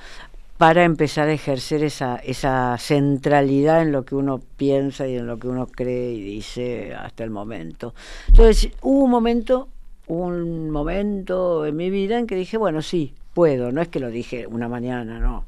para 0.58 0.84
empezar 0.84 1.28
a 1.28 1.32
ejercer 1.32 1.82
esa, 1.82 2.16
esa 2.16 2.76
centralidad 2.78 3.82
en 3.82 3.90
lo 3.90 4.04
que 4.04 4.14
uno 4.14 4.40
piensa 4.56 5.08
y 5.08 5.16
en 5.16 5.26
lo 5.26 5.38
que 5.38 5.48
uno 5.48 5.66
cree 5.66 6.12
y 6.12 6.22
dice 6.22 6.94
hasta 6.94 7.24
el 7.24 7.30
momento. 7.30 7.94
Entonces, 8.28 8.70
hubo 8.82 9.04
un 9.04 9.10
momento, 9.10 9.68
un 10.06 10.70
momento 10.70 11.66
en 11.66 11.76
mi 11.76 11.90
vida 11.90 12.18
en 12.18 12.26
que 12.26 12.36
dije, 12.36 12.58
bueno, 12.58 12.82
sí, 12.82 13.14
puedo, 13.34 13.72
no 13.72 13.80
es 13.82 13.88
que 13.88 13.98
lo 13.98 14.10
dije 14.10 14.46
una 14.46 14.68
mañana, 14.68 15.18
no. 15.18 15.46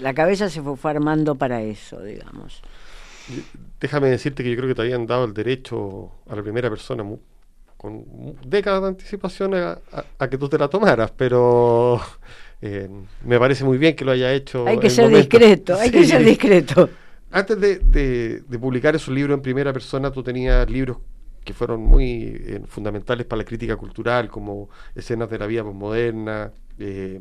La 0.00 0.14
cabeza 0.14 0.48
se 0.48 0.62
fue 0.62 0.90
armando 0.90 1.34
para 1.34 1.62
eso, 1.62 2.00
digamos 2.00 2.62
déjame 3.80 4.08
decirte 4.08 4.42
que 4.42 4.50
yo 4.50 4.56
creo 4.56 4.68
que 4.68 4.74
te 4.74 4.82
habían 4.82 5.06
dado 5.06 5.24
el 5.24 5.34
derecho 5.34 6.10
a 6.28 6.36
la 6.36 6.42
primera 6.42 6.68
persona 6.68 7.04
con 7.76 8.04
décadas 8.46 8.82
de 8.82 8.88
anticipación 8.88 9.54
a, 9.54 10.28
que 10.28 10.38
tú 10.38 10.48
te 10.48 10.56
la 10.56 10.68
tomaras, 10.68 11.10
pero 11.10 12.00
eh, 12.60 12.88
me 13.24 13.38
parece 13.40 13.64
muy 13.64 13.76
bien 13.76 13.96
que 13.96 14.04
lo 14.04 14.12
haya 14.12 14.32
hecho. 14.32 14.66
Hay 14.66 14.78
que 14.78 14.88
ser 14.88 15.08
discreto, 15.08 15.74
hay 15.74 15.90
que 15.90 16.06
ser 16.06 16.24
discreto. 16.24 16.88
Antes 17.32 17.60
de, 17.60 18.44
publicar 18.60 18.94
esos 18.94 19.12
libros 19.12 19.34
en 19.34 19.42
primera 19.42 19.72
persona, 19.72 20.12
tú 20.12 20.22
tenías 20.22 20.68
libros 20.70 20.98
que 21.44 21.54
fueron 21.54 21.80
muy 21.80 22.40
eh, 22.46 22.60
fundamentales 22.68 23.26
para 23.26 23.38
la 23.38 23.44
crítica 23.44 23.74
cultural, 23.76 24.28
como 24.28 24.68
escenas 24.94 25.28
de 25.28 25.38
la 25.38 25.46
vida 25.46 25.64
postmoderna, 25.64 26.52
eh, 26.78 27.20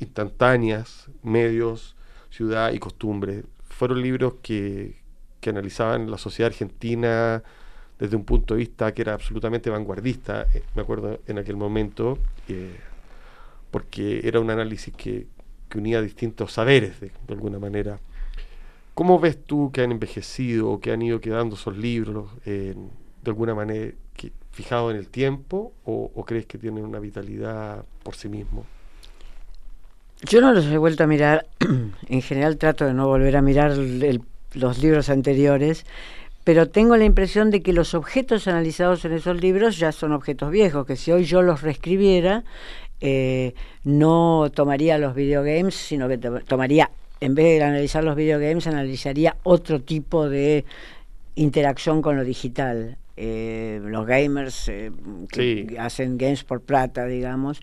instantáneas, 0.00 1.08
medios, 1.22 1.96
ciudad 2.30 2.72
y 2.72 2.78
costumbre. 2.78 3.44
Fueron 3.62 4.02
libros 4.02 4.34
que, 4.42 5.01
que 5.42 5.50
analizaban 5.50 6.08
la 6.08 6.18
sociedad 6.18 6.52
argentina 6.52 7.42
desde 7.98 8.16
un 8.16 8.24
punto 8.24 8.54
de 8.54 8.60
vista 8.60 8.94
que 8.94 9.02
era 9.02 9.12
absolutamente 9.12 9.70
vanguardista, 9.70 10.46
eh, 10.54 10.62
me 10.74 10.82
acuerdo 10.82 11.18
en 11.26 11.38
aquel 11.38 11.56
momento, 11.56 12.18
eh, 12.48 12.76
porque 13.72 14.20
era 14.24 14.38
un 14.40 14.50
análisis 14.50 14.94
que, 14.96 15.26
unía 15.74 16.02
distintos 16.02 16.52
saberes 16.52 17.00
de, 17.00 17.10
alguna 17.30 17.58
manera. 17.58 17.98
¿Cómo 18.92 19.18
ves 19.18 19.42
tú 19.42 19.72
que 19.72 19.80
han 19.80 19.90
envejecido 19.90 20.68
o 20.68 20.80
que 20.80 20.92
han 20.92 21.00
ido 21.00 21.18
quedando 21.18 21.56
esos 21.56 21.78
libros 21.78 22.28
de 22.44 22.76
alguna 23.24 23.54
manera 23.54 23.92
fijados 24.50 24.92
en 24.92 24.98
el 24.98 25.08
tiempo 25.08 25.72
o, 25.86 26.24
crees 26.26 26.44
que 26.44 26.58
tienen 26.58 26.84
una 26.84 26.98
vitalidad 26.98 27.86
por 28.02 28.16
sí 28.16 28.28
mismos? 28.28 28.66
Yo 30.28 30.42
no 30.42 30.52
los 30.52 30.66
he 30.66 30.76
vuelto 30.76 31.04
a 31.04 31.06
mirar, 31.06 31.46
en 32.08 32.20
general 32.20 32.58
trato 32.58 32.84
de 32.84 32.92
no 32.92 33.08
volver 33.08 33.34
a 33.34 33.40
mirar 33.40 33.70
el 33.70 34.20
los 34.54 34.82
libros 34.82 35.08
anteriores, 35.08 35.84
pero 36.44 36.68
tengo 36.68 36.96
la 36.96 37.04
impresión 37.04 37.50
de 37.50 37.62
que 37.62 37.72
los 37.72 37.94
objetos 37.94 38.48
analizados 38.48 39.04
en 39.04 39.12
esos 39.12 39.40
libros 39.40 39.78
ya 39.78 39.92
son 39.92 40.12
objetos 40.12 40.50
viejos, 40.50 40.86
que 40.86 40.96
si 40.96 41.12
hoy 41.12 41.24
yo 41.24 41.42
los 41.42 41.62
reescribiera, 41.62 42.44
eh, 43.00 43.54
no 43.84 44.50
tomaría 44.54 44.98
los 44.98 45.14
videogames, 45.14 45.74
sino 45.74 46.08
que 46.08 46.18
tomaría, 46.18 46.90
en 47.20 47.34
vez 47.34 47.58
de 47.58 47.64
analizar 47.64 48.02
los 48.02 48.16
videogames, 48.16 48.66
analizaría 48.66 49.36
otro 49.44 49.80
tipo 49.80 50.28
de 50.28 50.64
interacción 51.36 52.02
con 52.02 52.16
lo 52.16 52.24
digital. 52.24 52.98
Eh, 53.16 53.78
los 53.84 54.06
gamers 54.06 54.68
eh, 54.68 54.90
que 55.28 55.76
hacen 55.78 56.16
games 56.16 56.44
por 56.44 56.62
plata, 56.62 57.04
digamos. 57.06 57.60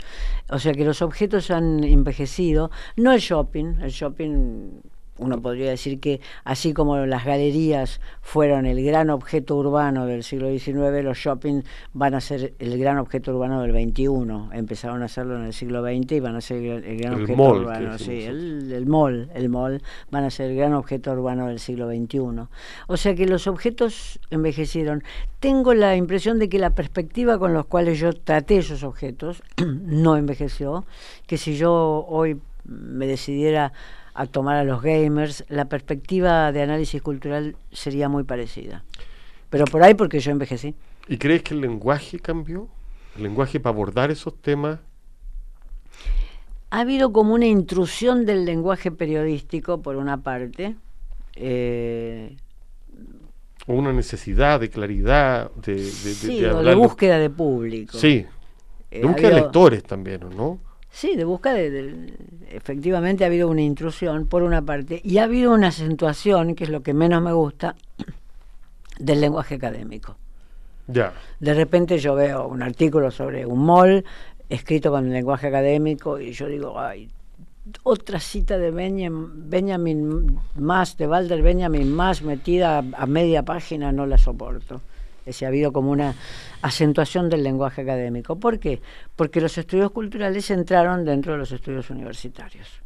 O 0.49 0.59
sea 0.59 0.73
que 0.73 0.85
los 0.85 1.01
objetos 1.01 1.51
han 1.51 1.83
envejecido. 1.83 2.69
No 2.95 3.11
el 3.11 3.19
shopping, 3.19 3.79
el 3.81 3.89
shopping 3.89 4.81
uno 5.19 5.41
podría 5.41 5.69
decir 5.69 5.99
que 5.99 6.21
así 6.43 6.73
como 6.73 6.97
las 7.05 7.25
galerías 7.25 8.01
fueron 8.21 8.65
el 8.65 8.83
gran 8.83 9.09
objeto 9.09 9.55
urbano 9.57 10.05
del 10.05 10.23
siglo 10.23 10.49
XIX, 10.49 11.03
los 11.03 11.17
shopping 11.17 11.61
van 11.93 12.15
a 12.15 12.21
ser 12.21 12.53
el 12.59 12.77
gran 12.79 12.97
objeto 12.97 13.31
urbano 13.31 13.61
del 13.61 13.71
XXI. 13.71 14.07
Empezaron 14.53 15.01
a 15.01 15.05
hacerlo 15.05 15.37
en 15.37 15.45
el 15.45 15.53
siglo 15.53 15.83
XX 15.83 16.13
y 16.13 16.19
van 16.19 16.35
a 16.35 16.41
ser 16.41 16.63
el, 16.63 16.97
gran 16.97 17.21
objeto 17.21 17.43
urbano. 17.43 17.97
Sí, 17.97 18.23
el, 18.23 18.71
el, 18.71 18.85
mall, 18.85 19.29
el 19.33 19.49
mall 19.49 19.81
van 20.09 20.23
a 20.23 20.29
ser 20.29 20.51
el 20.51 20.57
gran 20.57 20.73
objeto 20.73 21.11
urbano 21.11 21.47
del 21.47 21.59
siglo 21.59 21.89
XXI. 21.89 22.19
O 22.87 22.97
sea 22.97 23.15
que 23.15 23.25
los 23.25 23.47
objetos 23.47 24.19
envejecieron. 24.29 25.03
Tengo 25.39 25.73
la 25.73 25.95
impresión 25.95 26.39
de 26.39 26.49
que 26.49 26.59
la 26.59 26.71
perspectiva 26.71 27.37
con 27.37 27.53
los 27.53 27.65
cuales 27.65 27.99
yo 27.99 28.13
traté 28.13 28.57
esos 28.57 28.83
objetos 28.83 29.43
no 29.65 30.17
envejeció, 30.17 30.85
que 31.27 31.37
si 31.37 31.55
yo 31.55 32.05
hoy 32.07 32.39
me 32.65 33.07
decidiera 33.07 33.73
a 34.13 34.25
tomar 34.25 34.57
a 34.57 34.63
los 34.63 34.81
gamers, 34.81 35.45
la 35.49 35.65
perspectiva 35.65 36.51
de 36.51 36.61
análisis 36.61 37.01
cultural 37.01 37.55
sería 37.71 38.09
muy 38.09 38.23
parecida. 38.23 38.83
Pero 39.49 39.65
por 39.65 39.83
ahí 39.83 39.93
porque 39.93 40.19
yo 40.19 40.31
envejecí. 40.31 40.75
¿Y 41.07 41.17
crees 41.17 41.43
que 41.43 41.53
el 41.53 41.61
lenguaje 41.61 42.19
cambió? 42.19 42.67
¿El 43.15 43.23
lenguaje 43.23 43.59
para 43.59 43.73
abordar 43.73 44.11
esos 44.11 44.39
temas? 44.41 44.79
Ha 46.69 46.81
habido 46.81 47.11
como 47.11 47.33
una 47.33 47.47
intrusión 47.47 48.25
del 48.25 48.45
lenguaje 48.45 48.91
periodístico, 48.91 49.81
por 49.81 49.95
una 49.95 50.21
parte. 50.21 50.75
Eh, 51.35 52.37
o 53.65 53.73
una 53.73 53.91
necesidad 53.91 54.59
de 54.59 54.69
claridad, 54.69 55.51
de, 55.53 55.75
de, 55.75 55.89
sí, 55.89 56.41
de, 56.41 56.75
búsqueda 56.75 57.17
de 57.17 57.29
público. 57.29 57.97
Sí, 57.97 58.25
de 58.91 59.05
búsqueda 59.05 59.29
de 59.29 59.35
lectores 59.41 59.83
también, 59.83 60.21
¿no? 60.35 60.59
Sí, 60.91 61.15
de 61.15 61.23
busca 61.23 61.53
de, 61.53 62.13
Efectivamente 62.49 63.23
ha 63.23 63.27
habido 63.27 63.47
una 63.47 63.61
intrusión, 63.61 64.25
por 64.25 64.43
una 64.43 64.61
parte, 64.61 65.01
y 65.03 65.19
ha 65.19 65.23
habido 65.23 65.53
una 65.53 65.67
acentuación, 65.67 66.55
que 66.55 66.63
es 66.63 66.69
lo 66.69 66.81
que 66.81 66.93
menos 66.93 67.21
me 67.21 67.31
gusta, 67.31 67.75
del 68.99 69.21
lenguaje 69.21 69.55
académico. 69.55 70.17
Ya. 70.87 71.13
De 71.39 71.53
repente 71.53 71.99
yo 71.99 72.15
veo 72.15 72.47
un 72.47 72.63
artículo 72.63 73.11
sobre 73.11 73.45
un 73.45 73.63
mall 73.63 74.03
escrito 74.49 74.89
con 74.89 75.05
el 75.05 75.13
lenguaje 75.13 75.47
académico 75.47 76.19
y 76.19 76.31
yo 76.31 76.47
digo, 76.47 76.79
ay, 76.79 77.09
otra 77.83 78.19
cita 78.19 78.57
de 78.57 78.71
Benjamin, 78.71 80.39
más, 80.55 80.97
de 80.97 81.07
Walter 81.07 81.41
Benjamin 81.41 81.91
más 81.91 82.23
metida 82.23 82.79
a 82.79 83.05
media 83.05 83.43
página, 83.43 83.91
no 83.91 84.05
la 84.05 84.17
soporto. 84.17 84.81
Es 85.25 85.43
ha 85.43 85.47
habido 85.47 85.71
como 85.71 85.91
una 85.91 86.15
acentuación 86.61 87.29
del 87.29 87.43
lenguaje 87.43 87.81
académico. 87.81 88.37
¿Por 88.37 88.59
qué? 88.59 88.81
Porque 89.15 89.41
los 89.41 89.57
estudios 89.57 89.91
culturales 89.91 90.49
entraron 90.51 91.05
dentro 91.05 91.33
de 91.33 91.39
los 91.39 91.51
estudios 91.51 91.89
universitarios. 91.89 92.81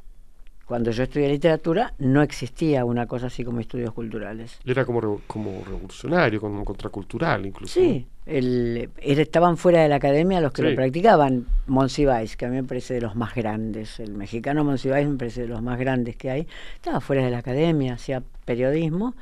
Cuando 0.65 0.91
yo 0.91 1.03
estudié 1.03 1.27
literatura 1.27 1.93
no 1.99 2.21
existía 2.21 2.85
una 2.85 3.05
cosa 3.05 3.27
así 3.27 3.43
como 3.43 3.59
estudios 3.59 3.91
culturales. 3.91 4.59
Era 4.65 4.85
como, 4.85 5.21
como 5.27 5.61
revolucionario, 5.65 6.39
como 6.39 6.63
contracultural 6.63 7.45
incluso. 7.45 7.79
Sí, 7.79 8.07
el, 8.25 8.89
estaban 9.01 9.57
fuera 9.57 9.81
de 9.81 9.89
la 9.89 9.95
academia 9.95 10.39
los 10.39 10.53
que 10.53 10.61
lo 10.61 10.73
practicaban. 10.73 11.45
Monsiváis, 11.67 12.37
que 12.37 12.45
a 12.45 12.49
mí 12.49 12.55
me 12.55 12.63
parece 12.63 12.93
de 12.93 13.01
los 13.01 13.15
más 13.15 13.35
grandes, 13.35 13.99
el 13.99 14.13
mexicano 14.13 14.63
Monsiváis 14.63 15.07
me 15.07 15.17
parece 15.17 15.41
de 15.41 15.47
los 15.49 15.61
más 15.61 15.77
grandes 15.77 16.15
que 16.15 16.29
hay, 16.29 16.47
estaba 16.75 17.01
fuera 17.01 17.25
de 17.25 17.31
la 17.31 17.39
academia, 17.39 17.95
hacía 17.95 18.23
periodismo, 18.45 19.15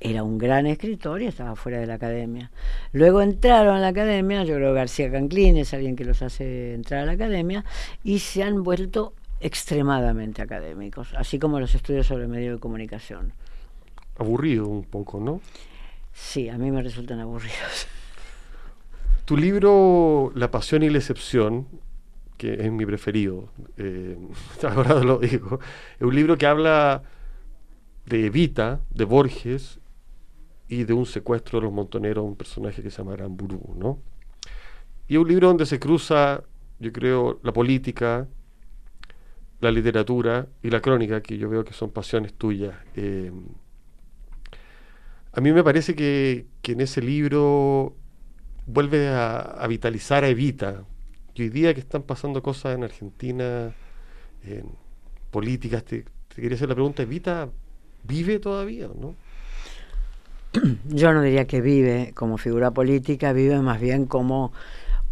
era 0.00 0.22
un 0.22 0.38
gran 0.38 0.66
escritor 0.66 1.20
y 1.20 1.26
estaba 1.26 1.54
fuera 1.54 1.78
de 1.78 1.86
la 1.86 1.94
academia. 1.94 2.50
Luego 2.92 3.20
entraron 3.20 3.76
a 3.76 3.80
la 3.80 3.88
academia, 3.88 4.44
yo 4.44 4.54
creo 4.56 4.72
que 4.72 4.78
García 4.78 5.12
Canclín 5.12 5.58
es 5.58 5.74
alguien 5.74 5.94
que 5.94 6.04
los 6.04 6.22
hace 6.22 6.74
entrar 6.74 7.02
a 7.02 7.06
la 7.06 7.12
academia, 7.12 7.64
y 8.02 8.20
se 8.20 8.42
han 8.42 8.62
vuelto 8.62 9.12
extremadamente 9.40 10.42
académicos, 10.42 11.12
así 11.16 11.38
como 11.38 11.60
los 11.60 11.74
estudios 11.74 12.06
sobre 12.06 12.26
medios 12.26 12.56
de 12.56 12.60
comunicación. 12.60 13.32
Aburrido 14.18 14.66
un 14.66 14.84
poco, 14.84 15.20
¿no? 15.20 15.40
Sí, 16.12 16.48
a 16.48 16.56
mí 16.58 16.70
me 16.70 16.82
resultan 16.82 17.20
aburridos. 17.20 17.86
Tu 19.26 19.36
libro 19.36 20.32
La 20.34 20.50
pasión 20.50 20.82
y 20.82 20.90
la 20.90 20.98
excepción, 20.98 21.68
que 22.36 22.54
es 22.54 22.72
mi 22.72 22.84
preferido, 22.84 23.48
eh, 23.76 24.18
ahora 24.68 24.94
lo 25.04 25.18
digo, 25.18 25.60
es 25.98 26.02
un 26.02 26.14
libro 26.14 26.36
que 26.36 26.46
habla 26.46 27.02
de 28.06 28.26
Evita, 28.26 28.80
de 28.90 29.04
Borges, 29.04 29.79
y 30.70 30.84
de 30.84 30.92
un 30.92 31.04
secuestro 31.04 31.58
de 31.58 31.64
los 31.64 31.72
montoneros, 31.72 32.24
un 32.24 32.36
personaje 32.36 32.80
que 32.80 32.92
se 32.92 32.98
llama 32.98 33.14
Aramburu, 33.14 33.74
¿no? 33.76 33.98
Y 35.08 35.16
un 35.16 35.26
libro 35.26 35.48
donde 35.48 35.66
se 35.66 35.80
cruza, 35.80 36.44
yo 36.78 36.92
creo, 36.92 37.40
la 37.42 37.52
política, 37.52 38.28
la 39.60 39.72
literatura 39.72 40.46
y 40.62 40.70
la 40.70 40.80
crónica, 40.80 41.20
que 41.22 41.36
yo 41.36 41.48
veo 41.48 41.64
que 41.64 41.72
son 41.72 41.90
pasiones 41.90 42.34
tuyas. 42.34 42.76
Eh, 42.94 43.32
a 45.32 45.40
mí 45.40 45.50
me 45.52 45.64
parece 45.64 45.96
que, 45.96 46.46
en 46.62 46.80
ese 46.80 47.02
libro 47.02 47.96
vuelve 48.66 49.08
a, 49.08 49.66
vitalizar 49.68 50.22
a 50.22 50.28
Evita. 50.28 50.84
Y 51.34 51.42
hoy 51.42 51.48
día 51.48 51.74
que 51.74 51.80
están 51.80 52.04
pasando 52.04 52.44
cosas 52.44 52.76
en 52.76 52.84
Argentina, 52.84 53.74
en 54.44 54.66
políticas, 55.32 55.84
te, 55.84 56.04
quería 56.28 56.54
hacer 56.54 56.68
la 56.68 56.76
pregunta, 56.76 57.02
¿Evita 57.02 57.48
vive 58.04 58.38
todavía 58.38 58.88
no? 58.88 59.16
Yo 60.88 61.12
no 61.12 61.22
diría 61.22 61.46
que 61.46 61.60
vive 61.60 62.12
como 62.14 62.38
figura 62.38 62.70
política, 62.70 63.32
vive 63.32 63.60
más 63.60 63.80
bien 63.80 64.06
como 64.06 64.52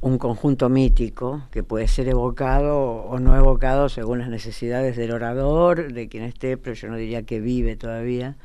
un 0.01 0.19
conjunto 0.19 0.69
mítico 0.69 1.43
que 1.51 1.63
puede 1.63 1.89
ser 1.89 2.09
evocado 2.09 2.79
o 2.79 3.19
no 3.19 3.37
evocado 3.37 3.89
según 3.89 4.21
las 4.21 4.29
necesidades 4.29 4.97
del 4.97 5.11
orador, 5.13 5.93
de 5.93 6.09
quien 6.09 6.23
esté, 6.25 6.57
pero 6.57 6.75
yo 6.75 6.89
no 6.89 6.97
diría 6.97 7.23
que 7.23 7.41
vive 7.41 7.77
todavía. 7.77 8.37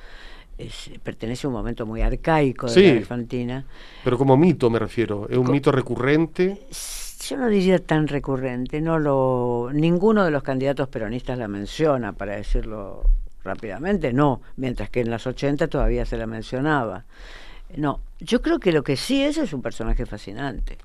pertenece 1.04 1.48
a 1.48 1.50
un 1.50 1.56
momento 1.56 1.86
muy 1.86 2.02
arcaico 2.02 2.68
de 2.68 2.94
la 2.94 3.00
Argentina. 3.00 3.66
Pero 4.04 4.18
como 4.18 4.38
mito 4.38 4.70
me 4.70 4.80
refiero, 4.80 5.28
es 5.30 5.38
un 5.38 5.52
mito 5.52 5.72
recurrente. 5.72 6.60
Yo 7.28 7.38
no 7.38 7.48
diría 7.48 7.80
tan 7.80 8.08
recurrente, 8.08 8.82
no 8.82 9.00
lo 9.00 9.70
ninguno 9.72 10.26
de 10.26 10.32
los 10.32 10.44
candidatos 10.44 10.90
peronistas 10.90 11.38
la 11.38 11.48
menciona 11.48 12.14
para 12.14 12.36
decirlo 12.36 13.04
rápidamente, 13.44 14.14
no, 14.14 14.42
mientras 14.58 14.90
que 14.90 15.02
en 15.02 15.10
las 15.10 15.28
80 15.28 15.68
todavía 15.68 16.06
se 16.06 16.18
la 16.18 16.28
mencionaba. 16.28 17.06
No, 17.76 18.02
yo 18.20 18.42
creo 18.42 18.60
que 18.60 18.72
lo 18.72 18.84
que 18.84 18.96
sí 18.96 19.24
es 19.24 19.38
es 19.38 19.54
un 19.54 19.62
personaje 19.62 20.06
fascinante. 20.06 20.78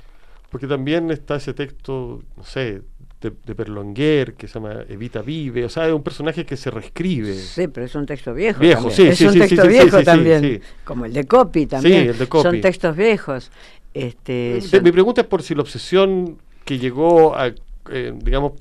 Porque 0.50 0.66
también 0.66 1.10
está 1.10 1.36
ese 1.36 1.52
texto, 1.52 2.22
no 2.36 2.44
sé, 2.44 2.82
de, 3.20 3.32
de, 3.44 3.54
Perlonguer, 3.54 4.34
que 4.34 4.46
se 4.48 4.54
llama 4.54 4.84
Evita 4.88 5.20
Vive, 5.20 5.64
o 5.64 5.68
sea, 5.68 5.86
es 5.86 5.92
un 5.92 6.02
personaje 6.02 6.46
que 6.46 6.56
se 6.56 6.70
reescribe. 6.70 7.34
Sí, 7.34 7.68
pero 7.68 7.84
es 7.84 7.94
un 7.94 8.06
texto 8.06 8.32
viejo. 8.32 8.60
Viejo, 8.60 8.90
sí, 8.90 9.08
es 9.08 9.18
sí, 9.18 9.26
un 9.26 9.32
sí, 9.32 9.38
texto 9.40 9.66
viejo 9.66 10.02
también, 10.02 10.62
como 10.84 11.04
el 11.04 11.12
de 11.12 11.24
Copy 11.24 11.66
también. 11.66 12.02
Sí, 12.02 12.08
el 12.08 12.18
de 12.18 12.26
Copy. 12.26 12.42
Son 12.42 12.60
textos 12.60 12.96
viejos. 12.96 13.50
Este, 13.92 14.60
Mi 14.82 14.92
pregunta 14.92 15.22
es 15.22 15.26
por 15.26 15.42
si 15.42 15.54
la 15.54 15.62
obsesión 15.62 16.38
que 16.64 16.78
llegó 16.78 17.36
a, 17.36 17.48
eh, 17.90 18.12
digamos, 18.14 18.52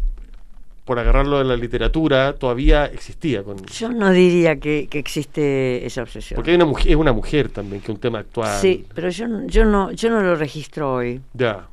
por 0.88 0.98
agarrarlo 0.98 1.38
de 1.38 1.44
la 1.44 1.56
literatura, 1.56 2.34
todavía 2.34 2.86
existía. 2.86 3.44
Con... 3.44 3.64
Yo 3.66 3.90
no 3.90 4.12
diría 4.12 4.56
que, 4.56 4.88
que 4.90 4.98
existe 4.98 5.86
esa 5.86 6.02
obsesión. 6.02 6.36
Porque 6.38 6.52
hay 6.52 6.56
una 6.56 6.66
mujer, 6.66 6.90
es 6.90 6.96
una 6.96 7.14
mujer 7.14 7.50
también, 7.50 7.82
que 7.82 7.92
es 7.92 7.96
un 7.96 8.02
tema 8.02 8.20
actual. 8.20 8.60
Sí, 8.60 8.86
pero 8.96 9.10
yo, 9.10 9.28
yo, 9.46 9.66
no, 9.66 9.92
yo 9.92 10.10
no 10.10 10.22
lo 10.22 10.36
registro 10.36 10.94
hoy. 10.94 11.22
Ya 11.34 11.68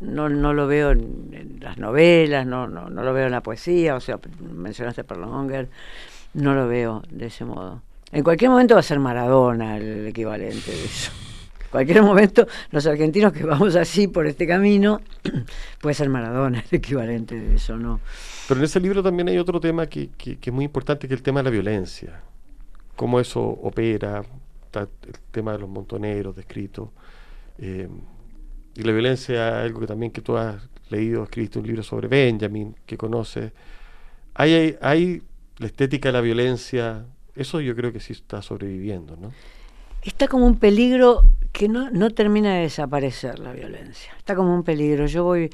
no, 0.00 0.28
no 0.28 0.52
lo 0.54 0.66
veo 0.66 0.90
en, 0.90 1.58
las 1.60 1.78
novelas, 1.78 2.46
no, 2.46 2.66
no, 2.66 2.88
no, 2.88 3.02
lo 3.02 3.12
veo 3.12 3.26
en 3.26 3.32
la 3.32 3.42
poesía, 3.42 3.94
o 3.94 4.00
sea, 4.00 4.18
mencionaste 4.40 5.04
Perlonger, 5.04 5.68
no 6.34 6.54
lo 6.54 6.66
veo 6.66 7.02
de 7.10 7.26
ese 7.26 7.44
modo. 7.44 7.82
En 8.10 8.24
cualquier 8.24 8.50
momento 8.50 8.74
va 8.74 8.80
a 8.80 8.82
ser 8.82 8.98
Maradona 8.98 9.76
el, 9.76 10.06
equivalente 10.06 10.70
de 10.70 10.84
eso. 10.84 11.12
Cualquier 11.70 12.02
momento, 12.02 12.46
los 12.72 12.84
argentinos 12.86 13.32
que 13.32 13.44
vamos 13.44 13.76
así 13.76 14.08
por 14.08 14.26
este 14.26 14.46
camino, 14.46 15.00
puede 15.80 15.94
ser 15.94 16.08
Maradona 16.08 16.64
el 16.68 16.78
equivalente 16.78 17.38
de 17.38 17.54
eso, 17.54 17.76
¿no? 17.76 18.00
Pero 18.48 18.58
en 18.58 18.64
ese 18.64 18.80
libro 18.80 19.02
también 19.02 19.28
hay 19.28 19.38
otro 19.38 19.60
tema 19.60 19.86
que, 19.86 20.10
que, 20.18 20.36
es 20.42 20.52
muy 20.52 20.64
importante, 20.64 21.06
que 21.06 21.14
es 21.14 21.20
el 21.20 21.22
tema 21.22 21.40
de 21.40 21.44
la 21.44 21.50
violencia. 21.50 22.20
Cómo 22.96 23.20
eso 23.20 23.40
opera, 23.40 24.24
el 24.74 24.88
tema 25.30 25.52
de 25.52 25.58
los 25.58 25.68
montoneros 25.68 26.34
descrito. 26.34 26.92
Eh, 27.58 27.88
y 28.74 28.82
la 28.82 28.92
violencia, 28.92 29.60
algo 29.60 29.80
que 29.80 29.86
también 29.86 30.10
que 30.10 30.20
tú 30.20 30.36
has 30.36 30.68
leído, 30.88 31.22
escrito 31.22 31.60
un 31.60 31.66
libro 31.66 31.82
sobre 31.84 32.08
Benjamin, 32.08 32.74
que 32.86 32.96
conoces. 32.96 33.52
Hay, 34.34 34.76
hay, 34.80 35.22
la 35.58 35.66
estética 35.66 36.08
de 36.08 36.12
la 36.14 36.20
violencia, 36.20 37.06
eso 37.36 37.60
yo 37.60 37.76
creo 37.76 37.92
que 37.92 38.00
sí 38.00 38.12
está 38.12 38.42
sobreviviendo, 38.42 39.16
¿no? 39.16 39.32
Está 40.02 40.28
como 40.28 40.46
un 40.46 40.58
peligro 40.58 41.22
que 41.52 41.68
no, 41.68 41.90
no 41.90 42.10
termina 42.10 42.54
de 42.54 42.62
desaparecer 42.62 43.38
la 43.38 43.52
violencia. 43.52 44.14
Está 44.16 44.34
como 44.34 44.54
un 44.54 44.62
peligro. 44.62 45.06
Yo 45.06 45.24
voy 45.24 45.50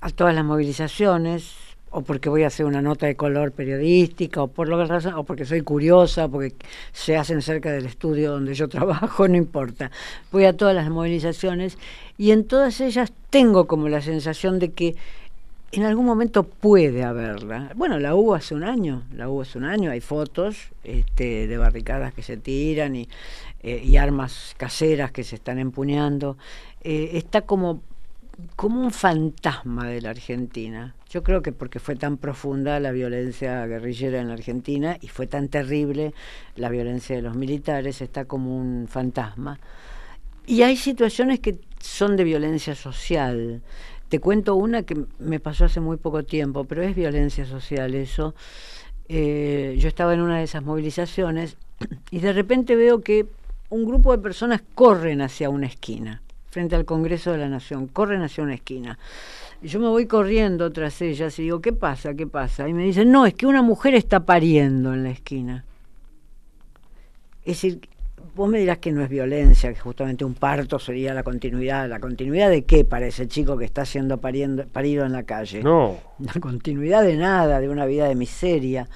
a 0.00 0.10
todas 0.10 0.34
las 0.34 0.44
movilizaciones, 0.44 1.54
o 1.90 2.02
porque 2.02 2.28
voy 2.28 2.42
a 2.42 2.48
hacer 2.48 2.66
una 2.66 2.82
nota 2.82 3.06
de 3.06 3.14
color 3.14 3.52
periodística, 3.52 4.42
o 4.42 4.48
por 4.48 4.68
lo 4.68 4.78
que 4.78 4.86
razón, 4.86 5.14
o 5.14 5.22
porque 5.22 5.44
soy 5.44 5.60
curiosa, 5.60 6.26
porque 6.26 6.56
se 6.92 7.16
hacen 7.16 7.40
cerca 7.40 7.70
del 7.70 7.86
estudio 7.86 8.32
donde 8.32 8.54
yo 8.54 8.68
trabajo, 8.68 9.28
no 9.28 9.36
importa. 9.36 9.92
Voy 10.32 10.44
a 10.44 10.56
todas 10.56 10.74
las 10.74 10.90
movilizaciones 10.90 11.78
y 12.18 12.32
en 12.32 12.44
todas 12.44 12.80
ellas 12.80 13.12
tengo 13.30 13.68
como 13.68 13.88
la 13.88 14.00
sensación 14.00 14.58
de 14.58 14.72
que 14.72 14.96
en 15.76 15.84
algún 15.84 16.06
momento 16.06 16.42
puede 16.44 17.02
haberla. 17.04 17.70
Bueno, 17.74 17.98
la 17.98 18.14
hubo 18.14 18.34
hace 18.34 18.54
un 18.54 18.64
año, 18.64 19.02
la 19.12 19.28
hubo 19.28 19.42
hace 19.42 19.58
un 19.58 19.64
año, 19.64 19.90
hay 19.90 20.00
fotos 20.00 20.68
este, 20.82 21.46
de 21.46 21.56
barricadas 21.56 22.14
que 22.14 22.22
se 22.22 22.36
tiran 22.36 22.96
y, 22.96 23.08
eh, 23.62 23.98
armas 23.98 24.54
caseras 24.56 25.10
que 25.12 25.24
se 25.24 25.36
están 25.36 25.58
empuñando. 25.58 26.36
Eh, 26.82 27.10
está 27.14 27.42
como 27.42 27.80
como 28.56 28.80
un 28.80 28.90
fantasma 28.90 29.86
de 29.86 30.00
la 30.00 30.10
Argentina. 30.10 30.94
Yo 31.10 31.22
creo 31.22 31.42
que 31.42 31.52
porque 31.52 31.78
fue 31.78 31.96
tan 31.96 32.16
profunda 32.16 32.80
la 32.80 32.90
violencia 32.90 33.64
guerrillera 33.66 34.20
en 34.20 34.28
la 34.28 34.34
Argentina 34.34 34.98
y 35.00 35.08
fue 35.08 35.26
tan 35.26 35.48
terrible 35.48 36.14
la 36.56 36.68
violencia 36.68 37.14
de 37.16 37.22
los 37.22 37.36
militares, 37.36 38.00
está 38.00 38.24
como 38.24 38.56
un 38.56 38.88
fantasma. 38.88 39.60
Y 40.46 40.62
hay 40.62 40.76
situaciones 40.76 41.40
que 41.40 41.58
son 41.80 42.16
de 42.16 42.24
violencia 42.24 42.74
social. 42.74 43.62
Te 44.14 44.20
cuento 44.20 44.54
una 44.54 44.84
que 44.84 44.94
me 45.18 45.40
pasó 45.40 45.64
hace 45.64 45.80
muy 45.80 45.96
poco 45.96 46.22
tiempo, 46.22 46.62
pero 46.62 46.84
es 46.84 46.94
violencia 46.94 47.44
social 47.46 47.96
eso. 47.96 48.36
Eh, 49.08 49.74
yo 49.80 49.88
estaba 49.88 50.14
en 50.14 50.20
una 50.20 50.38
de 50.38 50.44
esas 50.44 50.62
movilizaciones 50.62 51.56
y 52.12 52.20
de 52.20 52.32
repente 52.32 52.76
veo 52.76 53.00
que 53.00 53.26
un 53.70 53.84
grupo 53.84 54.12
de 54.12 54.22
personas 54.22 54.62
corren 54.76 55.20
hacia 55.20 55.50
una 55.50 55.66
esquina 55.66 56.22
frente 56.48 56.76
al 56.76 56.84
Congreso 56.84 57.32
de 57.32 57.38
la 57.38 57.48
Nación, 57.48 57.88
corren 57.88 58.22
hacia 58.22 58.44
una 58.44 58.54
esquina. 58.54 59.00
Yo 59.60 59.80
me 59.80 59.88
voy 59.88 60.06
corriendo 60.06 60.70
tras 60.70 61.02
ellas 61.02 61.36
y 61.40 61.42
digo, 61.42 61.60
¿qué 61.60 61.72
pasa? 61.72 62.14
¿Qué 62.14 62.28
pasa? 62.28 62.68
Y 62.68 62.72
me 62.72 62.84
dicen, 62.84 63.10
no, 63.10 63.26
es 63.26 63.34
que 63.34 63.46
una 63.46 63.62
mujer 63.62 63.96
está 63.96 64.20
pariendo 64.20 64.94
en 64.94 65.02
la 65.02 65.10
esquina. 65.10 65.64
Es 67.44 67.60
decir, 67.60 67.80
vos 68.34 68.48
me 68.48 68.58
dirás 68.58 68.78
que 68.78 68.92
no 68.92 69.02
es 69.02 69.08
violencia, 69.08 69.72
que 69.72 69.80
justamente 69.80 70.24
un 70.24 70.34
parto 70.34 70.78
sería 70.78 71.14
la 71.14 71.22
continuidad. 71.22 71.88
¿La 71.88 72.00
continuidad 72.00 72.50
de 72.50 72.64
qué 72.64 72.84
para 72.84 73.06
ese 73.06 73.28
chico 73.28 73.56
que 73.56 73.64
está 73.64 73.84
siendo 73.84 74.18
pariendo, 74.18 74.66
parido 74.66 75.04
en 75.04 75.12
la 75.12 75.24
calle? 75.24 75.62
No. 75.62 75.96
La 76.18 76.40
continuidad 76.40 77.02
de 77.02 77.16
nada, 77.16 77.60
de 77.60 77.68
una 77.68 77.86
vida 77.86 78.08
de 78.08 78.14
miseria. 78.14 78.88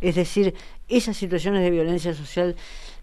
Es 0.00 0.14
decir, 0.14 0.54
esas 0.88 1.16
situaciones 1.16 1.62
de 1.62 1.70
violencia 1.70 2.14
social 2.14 2.54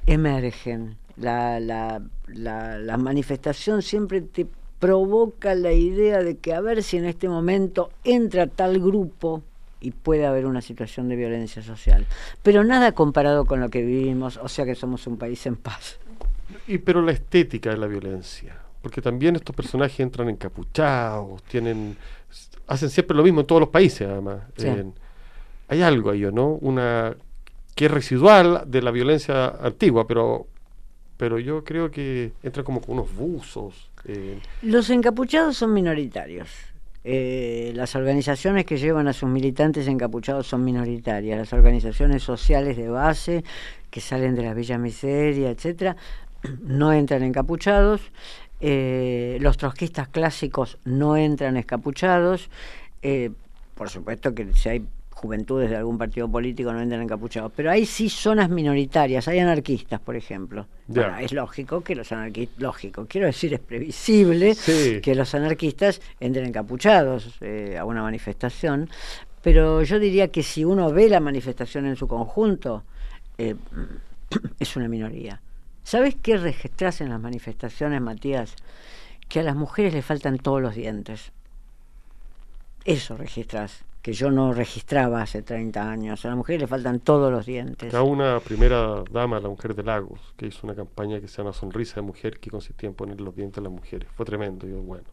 emergen 0.06 0.98
la, 1.18 1.60
la, 1.60 2.02
la, 2.28 2.98
manifestación 2.98 3.82
siempre 3.82 4.22
te 4.22 4.48
provoca 4.80 5.56
la 5.56 5.72
idea 5.72 6.24
de 6.24 6.38
que 6.38 6.54
a 6.54 6.62
ver 6.62 6.84
si 6.84 6.98
en 6.98 7.06
este 7.06 7.30
momento 7.30 7.92
entra 8.04 8.48
tal 8.48 8.80
grupo 8.80 9.44
y 9.84 9.92
puede 9.92 10.26
haber 10.26 10.46
una 10.46 10.62
situación 10.62 11.10
de 11.10 11.16
violencia 11.16 11.62
social. 11.62 12.06
Pero 12.42 12.64
nada 12.64 12.94
comparado 12.94 13.46
con 13.46 13.60
lo 13.60 13.70
que 13.70 13.84
vivimos, 13.84 14.38
o 14.38 14.48
sea 14.48 14.66
que 14.66 14.76
somos 14.76 15.06
un 15.06 15.18
país 15.18 15.46
en 15.46 15.56
paz. 15.58 16.00
Y 16.68 16.78
pero 16.78 17.02
la 17.02 17.12
estética 17.12 17.70
de 17.72 17.78
la 17.78 17.88
violencia, 17.88 18.56
porque 18.82 19.02
también 19.02 19.36
estos 19.36 19.56
personajes 19.56 20.00
entran 20.00 20.30
encapuchados, 20.30 21.44
tienen 21.44 21.98
hacen 22.68 22.90
siempre 22.90 23.16
lo 23.16 23.24
mismo 23.24 23.42
en 23.42 23.48
todos 23.48 23.60
los 23.60 23.70
países 23.70 24.08
además. 24.08 24.42
hay 25.68 25.82
algo 25.82 26.12
ahí, 26.12 26.22
¿no? 26.32 26.54
Una 26.62 27.16
que 27.76 27.86
es 27.86 27.92
residual 27.92 28.64
de 28.68 28.82
la 28.82 28.92
violencia 28.92 29.48
antigua, 29.62 30.08
pero 30.08 30.48
pero 31.18 31.40
yo 31.40 31.64
creo 31.64 31.92
que 31.92 32.34
entra 32.42 32.64
como 32.64 32.82
con 32.82 32.98
unos 32.98 33.16
buzos. 33.16 33.90
Eh. 34.06 34.40
Los 34.62 34.90
encapuchados 34.90 35.58
son 35.58 35.74
minoritarios. 35.74 36.50
Eh, 37.04 37.72
las 37.76 37.96
organizaciones 37.96 38.66
que 38.66 38.78
llevan 38.78 39.08
a 39.08 39.14
sus 39.14 39.30
militantes 39.30 39.88
encapuchados 39.88 40.48
son 40.48 40.64
minoritarias. 40.64 41.38
Las 41.38 41.54
organizaciones 41.54 42.24
sociales 42.24 42.78
de 42.78 42.90
base 42.90 43.44
que 43.90 44.02
salen 44.02 44.36
de 44.36 44.44
la 44.44 44.54
Villa 44.54 44.78
Miseria, 44.78 45.50
etcétera, 45.50 45.96
no 46.62 46.94
entran 46.94 47.24
encapuchados. 47.24 48.02
Eh, 48.62 49.38
los 49.42 49.58
trotskistas 49.58 50.08
clásicos 50.08 50.78
no 50.86 51.18
entran 51.18 51.58
encapuchados. 51.58 52.50
por 53.76 53.90
supuesto 53.90 54.34
que 54.34 54.54
si 54.54 54.70
hay 54.70 54.86
juventudes 55.24 55.70
de 55.70 55.78
algún 55.78 55.98
partido 55.98 56.28
político 56.28 56.74
no 56.74 56.82
entran 56.82 57.02
encapuchados, 57.02 57.50
pero 57.56 57.72
hay 57.72 57.86
sí 57.86 58.10
zonas 58.10 58.50
minoritarias, 58.50 59.26
hay 59.30 59.40
anarquistas, 59.40 60.02
por 60.02 60.18
ejemplo. 60.18 60.68
Bueno, 60.88 61.18
es 61.18 61.32
lógico 61.32 61.80
que 61.80 61.96
los 61.96 62.12
anarquistas, 62.12 62.62
lógico, 62.62 63.06
quiero 63.08 63.28
decir, 63.28 63.54
es 63.54 63.62
previsible 63.62 64.54
que 65.02 65.16
los 65.16 65.34
anarquistas 65.34 66.02
entren 66.20 66.48
encapuchados 66.48 67.38
eh, 67.40 67.78
a 67.80 67.86
una 67.86 68.02
manifestación, 68.02 68.90
pero 69.42 69.82
yo 69.84 69.98
diría 69.98 70.28
que 70.28 70.44
si 70.44 70.66
uno 70.66 70.92
ve 70.92 71.08
la 71.08 71.22
manifestación 71.22 71.86
en 71.86 71.96
su 71.96 72.06
conjunto, 72.06 72.84
eh, 73.38 73.56
es 74.60 74.76
una 74.76 74.90
minoría. 74.90 75.40
¿Sabes 75.86 76.18
qué 76.22 76.36
registras 76.36 77.00
en 77.00 77.08
las 77.08 77.22
manifestaciones, 77.22 78.02
Matías? 78.02 78.58
Que 79.30 79.40
a 79.40 79.44
las 79.44 79.56
mujeres 79.56 79.94
le 79.94 80.02
faltan 80.02 80.38
todos 80.38 80.62
los 80.62 80.76
dientes. 80.76 81.32
Eso 82.84 83.16
registras 83.16 83.86
que 84.04 84.12
yo 84.12 84.30
no 84.30 84.52
registraba 84.52 85.22
hace 85.22 85.42
30 85.42 85.90
años. 85.90 86.26
A 86.26 86.28
las 86.28 86.38
mujeres 86.38 86.62
le 86.62 86.68
faltan 86.68 87.00
todos 87.00 87.32
los 87.32 87.46
dientes. 87.46 87.90
Cada 87.90 88.04
una 88.04 88.42
primera 88.42 89.02
dama, 89.10 89.40
la 89.40 89.48
mujer 89.48 89.74
de 89.74 89.82
Lagos, 89.82 90.20
que 90.36 90.48
hizo 90.48 90.68
una 90.68 90.76
campaña 90.76 91.22
que 91.22 91.30
se 91.30 91.38
llama 91.38 91.54
Sonrisa 91.54 91.96
de 91.96 92.02
Mujer, 92.02 92.38
que 92.38 92.52
consistía 92.52 92.90
en 92.90 92.96
poner 92.96 93.22
los 93.22 93.34
dientes 93.34 93.60
a 93.60 93.62
las 93.62 93.72
mujeres. 93.72 94.10
Fue 94.14 94.26
tremendo, 94.26 94.68
yo, 94.68 94.82
bueno. 94.82 95.06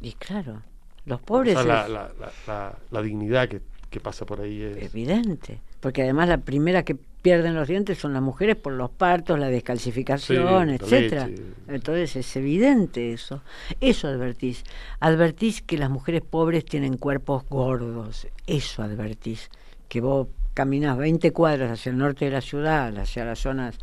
Y 0.00 0.14
claro, 0.14 0.60
los 1.04 1.20
pobres... 1.20 1.56
O 1.56 1.62
sea, 1.62 1.86
la, 1.86 2.10
la, 2.48 2.78
la, 2.90 3.02
dignidad 3.02 3.48
que, 3.48 3.62
que, 3.90 4.00
pasa 4.00 4.26
por 4.26 4.40
ahí 4.40 4.62
es... 4.62 4.82
Evidente, 4.82 5.60
porque 5.78 6.02
además 6.02 6.28
la 6.28 6.38
primera 6.38 6.82
que 6.82 6.96
pierden 7.26 7.56
los 7.56 7.66
dientes 7.66 7.98
son 7.98 8.12
las 8.12 8.22
mujeres 8.22 8.54
por 8.54 8.72
los 8.72 8.88
partos, 8.88 9.36
la 9.36 9.48
descalcificación, 9.48 10.70
etcétera. 10.70 11.28
Entonces 11.66 12.14
es 12.14 12.36
evidente 12.36 13.12
eso. 13.12 13.42
Eso 13.80 14.06
advertís. 14.06 14.62
Advertís 15.00 15.60
que 15.60 15.76
las 15.76 15.90
mujeres 15.90 16.22
pobres 16.22 16.64
tienen 16.64 16.96
cuerpos 16.96 17.42
gordos. 17.48 18.28
Eso 18.46 18.84
advertís. 18.84 19.50
Que 19.88 20.00
vos 20.00 20.28
caminás 20.54 20.96
20 20.98 21.32
cuadras 21.32 21.72
hacia 21.72 21.90
el 21.90 21.98
norte 21.98 22.26
de 22.26 22.30
la 22.30 22.40
ciudad, 22.40 22.96
hacia 22.96 23.24
las 23.24 23.40
zonas 23.40 23.76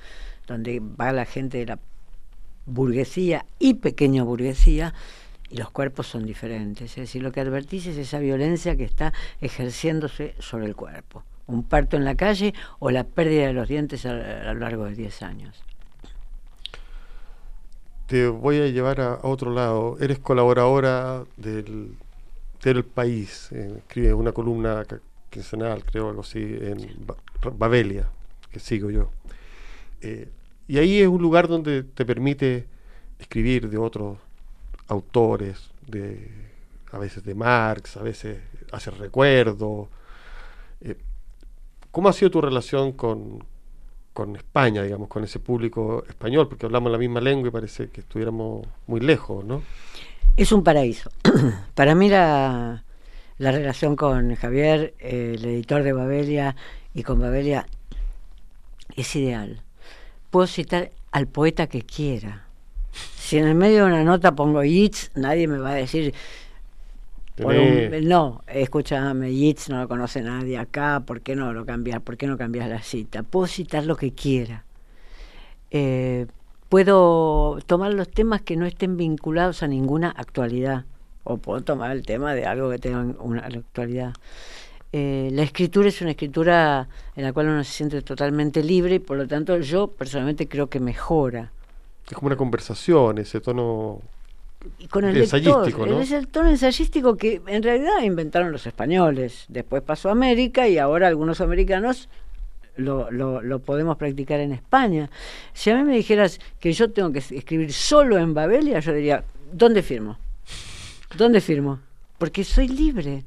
donde 0.47 0.79
va 0.79 1.11
la 1.11 1.25
gente 1.25 1.57
de 1.57 1.65
la 1.65 1.79
burguesía 2.65 3.45
y 3.59 3.73
pequeña 3.73 4.23
burguesía, 4.23 4.93
y 5.49 5.57
los 5.57 5.69
cuerpos 5.69 6.07
son 6.07 6.25
diferentes. 6.25 6.91
Es 6.91 6.95
decir, 6.95 7.21
lo 7.21 7.33
que 7.33 7.41
advertís 7.41 7.87
es 7.87 7.97
esa 7.97 8.19
violencia 8.19 8.77
que 8.77 8.85
está 8.85 9.11
ejerciéndose 9.41 10.33
sobre 10.39 10.65
el 10.65 10.77
cuerpo. 10.77 11.25
Un 11.47 11.63
parto 11.63 11.97
en 11.97 12.05
la 12.05 12.15
calle 12.15 12.53
o 12.79 12.89
la 12.89 13.03
pérdida 13.03 13.47
de 13.47 13.53
los 13.53 13.67
dientes 13.67 14.05
a, 14.05 14.13
lo 14.53 14.59
largo 14.59 14.85
de 14.85 14.95
10 14.95 15.21
años. 15.23 15.63
Te 18.07 18.27
voy 18.27 18.59
a 18.59 18.67
llevar 18.67 19.01
a, 19.01 19.19
otro 19.23 19.51
lado. 19.51 19.97
Eres 19.99 20.19
colaboradora 20.19 21.23
del, 21.37 21.95
del 22.63 22.83
país. 22.83 23.49
Eh, 23.51 23.75
escribe 23.77 24.13
una 24.13 24.31
columna 24.31 24.83
quincenal, 25.29 25.83
creo, 25.83 26.09
algo 26.09 26.21
así, 26.21 26.39
en 26.39 27.05
Babelia, 27.57 28.07
que 28.51 28.59
sigo 28.59 28.91
yo. 28.91 29.09
Eh, 30.01 30.29
y 30.67 30.77
ahí 30.77 31.01
es 31.01 31.07
un 31.07 31.21
lugar 31.21 31.47
donde 31.47 31.83
te 31.83 32.05
permite 32.05 32.67
escribir 33.19 33.69
de 33.69 33.77
otros 33.77 34.17
autores, 34.87 35.71
de, 35.87 36.29
a 36.91 36.97
veces 36.97 37.23
de 37.23 37.35
Marx, 37.35 37.97
a 37.97 38.03
veces 38.03 38.37
hacer 38.71 38.97
recuerdo. 38.97 39.89
Eh, 41.93 41.95
¿Cómo 41.95 42.09
ha 42.09 42.13
sido 42.13 42.31
tu 42.31 42.41
relación 42.41 42.93
con, 42.93 43.43
con 44.13 44.35
España, 44.35 44.83
digamos, 44.83 45.07
con 45.07 45.23
ese 45.23 45.39
público 45.39 46.03
español? 46.07 46.47
Porque 46.47 46.65
hablamos 46.65 46.91
la 46.91 46.97
misma 46.97 47.21
lengua 47.21 47.49
y 47.49 47.51
parece 47.51 47.89
que 47.89 48.01
estuviéramos 48.01 48.65
muy 48.87 48.99
lejos, 48.99 49.45
¿no? 49.45 49.61
Es 50.35 50.51
un 50.51 50.63
paraíso. 50.63 51.11
Para 51.75 51.93
mí 51.93 52.09
la, 52.09 52.83
la 53.37 53.51
relación 53.51 53.95
con 53.95 54.35
Javier, 54.35 54.95
el 54.99 55.45
editor 55.45 55.83
de 55.83 55.93
Babelia, 55.93 56.55
y 56.95 57.03
con 57.03 57.19
Babelia 57.19 57.67
es 58.95 59.15
ideal. 59.15 59.61
Puedo 60.31 60.47
citar 60.47 60.91
al 61.11 61.27
poeta 61.27 61.67
que 61.67 61.83
quiera 61.83 62.47
si 63.23 63.37
en 63.37 63.47
el 63.47 63.55
medio 63.55 63.85
de 63.85 63.91
una 63.93 64.03
nota 64.03 64.35
pongo 64.35 64.63
Yeats, 64.63 65.11
nadie 65.15 65.47
me 65.47 65.57
va 65.57 65.71
a 65.71 65.75
decir. 65.75 66.13
No, 67.37 68.43
escúchame, 68.47 69.33
Yeats 69.33 69.69
no 69.69 69.81
lo 69.81 69.87
conoce 69.87 70.21
nadie 70.21 70.57
acá, 70.57 71.03
¿por 71.05 71.21
qué 71.21 71.35
no 71.35 71.53
lo 71.53 71.65
cambias? 71.65 72.01
¿Por 72.01 72.17
qué 72.17 72.27
no 72.27 72.37
cambias 72.37 72.69
la 72.69 72.81
cita? 72.81 73.23
Puedo 73.23 73.47
citar 73.47 73.85
lo 73.85 73.95
que 73.95 74.13
quiera. 74.13 74.65
Eh, 75.71 76.27
puedo 76.69 77.59
tomar 77.65 77.93
los 77.93 78.09
temas 78.09 78.41
que 78.41 78.55
no 78.55 78.65
estén 78.65 78.97
vinculados 78.97 79.63
a 79.63 79.67
ninguna 79.67 80.09
actualidad, 80.09 80.85
o 81.23 81.37
puedo 81.37 81.61
tomar 81.61 81.91
el 81.91 82.05
tema 82.05 82.35
de 82.35 82.45
algo 82.45 82.69
que 82.69 82.79
tenga 82.79 82.99
una 83.19 83.41
actualidad. 83.41 84.13
Eh, 84.91 85.29
la 85.31 85.41
escritura 85.41 85.89
es 85.89 86.01
una 86.01 86.11
escritura 86.11 86.87
en 87.15 87.23
la 87.23 87.33
cual 87.33 87.47
uno 87.47 87.63
se 87.63 87.71
siente 87.71 88.01
totalmente 88.03 88.61
libre 88.61 88.95
y 88.95 88.99
por 88.99 89.17
lo 89.17 89.27
tanto 89.27 89.57
yo 89.57 89.87
personalmente 89.87 90.47
creo 90.47 90.67
que 90.67 90.79
mejora 90.79 91.51
es 92.09 92.13
como 92.13 92.27
una 92.27 92.35
conversación, 92.35 93.17
ese 93.17 93.39
tono 93.39 94.01
con 94.89 95.05
el. 95.05 95.17
Es 95.17 95.33
el 96.11 96.27
tono 96.27 96.49
ensayístico 96.49 97.17
que 97.17 97.41
en 97.47 97.63
realidad 97.63 98.01
inventaron 98.03 98.51
los 98.51 98.65
españoles. 98.67 99.45
Después 99.47 99.81
pasó 99.83 100.09
a 100.09 100.13
América 100.13 100.67
y 100.67 100.77
ahora 100.77 101.07
algunos 101.07 101.41
americanos 101.41 102.09
lo, 102.75 103.11
lo, 103.11 103.41
lo, 103.41 103.59
podemos 103.59 103.97
practicar 103.97 104.39
en 104.39 104.51
España. 104.51 105.09
Si 105.53 105.69
a 105.69 105.77
mí 105.77 105.83
me 105.83 105.95
dijeras 105.95 106.39
que 106.59 106.73
yo 106.73 106.91
tengo 106.91 107.11
que 107.11 107.19
escribir 107.19 107.73
solo 107.73 108.17
en 108.17 108.33
Babelia, 108.33 108.79
yo 108.79 108.93
diría, 108.93 109.23
¿dónde 109.51 109.83
firmo? 109.83 110.17
¿Dónde 111.17 111.41
firmo? 111.41 111.79
Porque 112.17 112.43
soy 112.43 112.67
libre. 112.67 113.23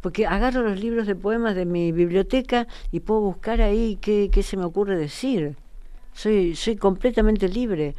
Porque 0.00 0.26
agarro 0.26 0.62
los 0.62 0.78
libros 0.78 1.06
de 1.06 1.16
poemas 1.16 1.56
de 1.56 1.64
mi 1.64 1.90
biblioteca 1.90 2.68
y 2.92 3.00
puedo 3.00 3.20
buscar 3.20 3.60
ahí 3.60 3.98
qué, 4.00 4.30
qué 4.32 4.42
se 4.44 4.56
me 4.56 4.64
ocurre 4.64 4.96
decir 4.96 5.56
soy, 6.18 6.56
soy 6.56 6.76
completamente 6.76 7.48
libre. 7.48 7.94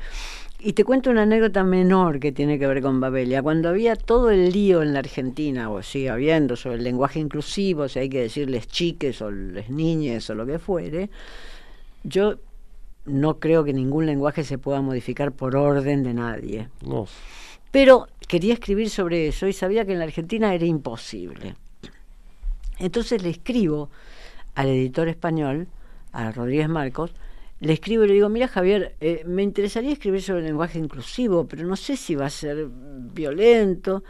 Y 0.62 0.74
te 0.74 0.84
cuento 0.84 1.10
una 1.10 1.22
anécdota 1.22 1.64
menor 1.64 2.20
que 2.20 2.34
tiene 2.34 2.60
que 2.60 2.68
ver 2.68 2.82
con 2.82 3.00
Babelia. 3.00 3.42
Cuando 3.42 3.70
había 3.70 3.96
todo 3.96 4.30
el 4.30 4.52
lío 4.52 4.82
en 4.82 4.92
la 4.92 5.00
Argentina, 5.00 5.70
o 5.70 5.82
sigue 5.82 6.10
habiendo, 6.10 6.58
sobre 6.58 6.76
el 6.76 6.84
lenguaje 6.84 7.20
inclusivo, 7.20 7.88
si 7.88 8.00
hay 8.00 8.10
que 8.10 8.22
decirles 8.22 8.68
chiques 8.68 9.22
o 9.22 9.32
les 9.32 9.70
niñes 9.70 10.30
o 10.30 10.36
lo 10.36 10.46
que 10.46 10.60
fuere, 10.60 11.10
yo 12.04 12.36
no 13.06 13.40
creo 13.40 13.64
que 13.64 13.72
ningún 13.72 14.06
lenguaje 14.06 14.44
se 14.44 14.58
pueda 14.58 14.82
modificar 14.82 15.32
por 15.32 15.56
orden 15.56 16.04
de 16.04 16.14
nadie. 16.14 16.68
No. 16.86 17.08
Pero 17.72 18.08
quería 18.28 18.54
escribir 18.54 18.90
sobre 18.90 19.30
eso 19.30 19.48
y 19.48 19.54
sabía 19.54 19.86
que 19.86 19.94
en 19.94 20.00
la 20.00 20.06
Argentina 20.06 20.54
era 20.54 20.66
imposible. 20.66 21.56
Entonces 22.80 23.24
le 23.24 23.30
escribo 23.30 23.90
al 24.56 24.68
editor 24.68 25.08
español, 25.08 25.68
a 26.12 26.32
Rodríguez 26.32 26.68
Marcos, 26.68 27.14
le 27.60 27.74
escribo 27.74 28.06
y 28.06 28.08
le 28.08 28.14
digo, 28.14 28.30
mira 28.30 28.48
Javier, 28.48 28.96
eh, 29.02 29.24
me 29.26 29.44
interesaría 29.44 29.92
escribir 29.92 30.22
sobre 30.22 30.40
el 30.40 30.46
lenguaje 30.46 30.80
inclusivo, 30.80 31.46
pero 31.46 31.68
no 31.68 31.76
sé 31.76 31.98
si 31.98 32.16
va 32.16 32.28
a 32.28 32.30
ser 32.30 32.68
violento. 32.70 34.04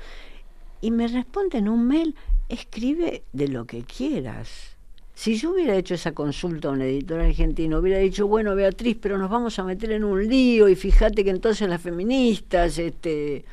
Y 0.82 0.92
me 0.92 1.08
responde 1.08 1.58
en 1.58 1.68
un 1.68 1.88
mail, 1.88 2.16
escribe 2.48 3.24
de 3.34 3.48
lo 3.48 3.66
que 3.66 3.84
quieras. 3.84 4.78
Si 5.16 5.36
yo 5.36 5.52
hubiera 5.52 5.76
hecho 5.76 5.96
esa 5.96 6.14
consulta 6.14 6.70
a 6.70 6.72
un 6.72 6.82
editor 6.82 7.20
argentino, 7.20 7.80
hubiera 7.80 7.98
dicho, 7.98 8.28
bueno, 8.28 8.56
Beatriz, 8.56 8.98
pero 9.02 9.18
nos 9.18 9.30
vamos 9.30 9.58
a 9.60 9.64
meter 9.64 9.92
en 9.92 10.04
un 10.04 10.26
lío 10.26 10.70
y 10.70 10.76
fíjate 10.76 11.24
que 11.24 11.32
entonces 11.32 11.68
las 11.68 11.82
feministas, 11.82 12.78
este... 12.78 13.44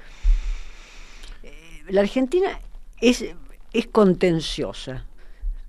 Eh, 1.42 1.82
la 1.88 2.02
Argentina 2.02 2.60
es, 3.00 3.24
es 3.72 3.86
contenciosa. 3.88 5.06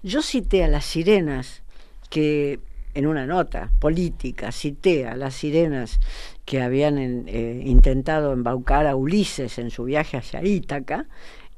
Yo 0.04 0.22
cité 0.22 0.64
a 0.64 0.68
las 0.68 0.86
sirenas 0.86 1.64
que 2.10 2.60
en 2.98 3.06
una 3.06 3.28
nota 3.28 3.70
política, 3.80 4.52
cité 4.52 5.06
a 5.06 5.16
las 5.16 5.36
sirenas 5.36 6.00
que 6.46 6.64
habían 6.64 6.98
eh, 6.98 7.62
intentado 7.64 8.34
embaucar 8.34 8.88
a 8.88 8.96
Ulises 8.96 9.60
en 9.60 9.70
su 9.70 9.84
viaje 9.84 10.18
hacia 10.18 10.44
Ítaca, 10.44 11.06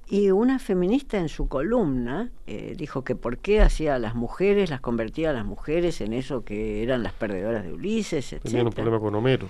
y 0.10 0.32
una 0.32 0.60
feminista 0.60 1.18
en 1.18 1.30
su 1.30 1.48
columna 1.48 2.30
eh, 2.46 2.74
dijo 2.76 3.06
que 3.06 3.16
por 3.16 3.38
qué 3.38 3.62
hacía 3.62 3.96
a 3.96 4.00
las 4.00 4.16
mujeres, 4.16 4.70
las 4.70 4.82
convertía 4.82 5.30
a 5.30 5.34
las 5.34 5.46
mujeres 5.46 6.02
en 6.02 6.12
eso 6.12 6.44
que 6.44 6.84
eran 6.84 7.04
las 7.04 7.14
perdedoras 7.14 7.64
de 7.64 7.72
Ulises, 7.72 8.34
etc. 8.34 8.44
Tenían 8.44 8.68
un 8.68 8.74
problema 8.74 9.00
con 9.00 9.16
Homero. 9.16 9.48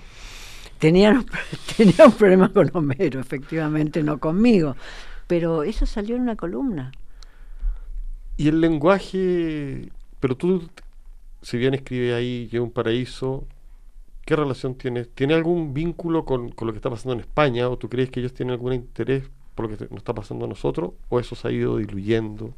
Tenían, 0.78 1.26
tenían 1.76 2.06
un 2.06 2.12
problema 2.12 2.52
con 2.52 2.70
Homero, 2.72 3.18
efectivamente, 3.18 4.04
no 4.04 4.18
conmigo. 4.18 4.76
Pero 5.26 5.64
eso 5.64 5.86
salió 5.86 6.14
en 6.14 6.22
una 6.22 6.36
columna. 6.36 6.92
Y 8.36 8.46
el 8.46 8.60
lenguaje, 8.60 9.90
pero 10.20 10.36
tú 10.36 10.68
si 11.42 11.58
bien 11.58 11.74
escribe 11.74 12.14
ahí 12.14 12.48
que 12.50 12.58
es 12.58 12.62
un 12.62 12.70
paraíso, 12.70 13.46
¿qué 14.24 14.36
relación 14.36 14.74
tiene? 14.74 15.04
¿Tiene 15.04 15.34
algún 15.34 15.74
vínculo 15.74 16.24
con, 16.24 16.50
con, 16.50 16.66
lo 16.66 16.72
que 16.72 16.78
está 16.78 16.90
pasando 16.90 17.14
en 17.14 17.20
España? 17.20 17.68
¿O 17.68 17.78
tú 17.78 17.88
crees 17.88 18.10
que 18.10 18.20
ellos 18.20 18.34
tienen 18.34 18.52
algún 18.52 18.72
interés 18.72 19.24
por 19.54 19.68
lo 19.70 19.76
que 19.76 19.84
nos 19.84 19.98
está 19.98 20.14
pasando 20.14 20.44
a 20.44 20.48
nosotros? 20.48 20.92
¿O 21.08 21.20
eso 21.20 21.34
se 21.34 21.48
ha 21.48 21.50
ido 21.52 21.78
diluyendo? 21.78 22.54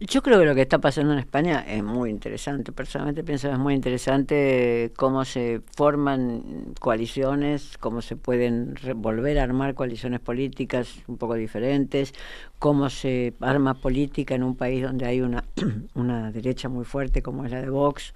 Yo 0.00 0.22
creo 0.22 0.40
que 0.40 0.44
lo 0.44 0.56
que 0.56 0.62
está 0.62 0.80
pasando 0.80 1.12
en 1.12 1.20
España 1.20 1.64
es 1.68 1.82
muy 1.84 2.10
interesante. 2.10 2.72
Personalmente 2.72 3.22
pienso 3.22 3.46
que 3.46 3.54
es 3.54 3.60
muy 3.60 3.74
interesante 3.74 4.92
cómo 4.96 5.24
se 5.24 5.60
forman 5.76 6.74
coaliciones, 6.80 7.78
cómo 7.78 8.02
se 8.02 8.16
pueden 8.16 8.74
volver 8.96 9.38
a 9.38 9.44
armar 9.44 9.74
coaliciones 9.74 10.18
políticas 10.18 10.88
un 11.06 11.16
poco 11.16 11.34
diferentes, 11.34 12.12
cómo 12.58 12.90
se 12.90 13.34
arma 13.38 13.74
política 13.74 14.34
en 14.34 14.42
un 14.42 14.56
país 14.56 14.82
donde 14.82 15.06
hay 15.06 15.20
una, 15.20 15.44
una 15.94 16.32
derecha 16.32 16.68
muy 16.68 16.84
fuerte 16.84 17.22
como 17.22 17.44
es 17.44 17.52
la 17.52 17.62
de 17.62 17.70
Vox, 17.70 18.14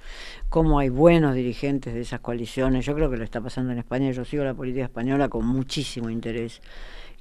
cómo 0.49 0.81
hay 0.81 0.88
buenos 0.88 1.37
dirigentes 1.37 1.95
de 1.95 2.01
esas 2.01 2.19
coaliciones. 2.19 2.87
Yo 2.87 2.97
creo 2.97 3.09
que 3.09 3.17
lo 3.17 3.25
está 3.25 3.41
pasando 3.41 3.71
en 3.71 3.79
España. 3.79 4.11
Yo 4.11 4.25
sigo 4.25 4.43
la 4.43 4.55
política 4.55 4.87
española 4.87 5.29
con 5.29 5.47
muchísimo 5.47 6.11
interés 6.11 6.61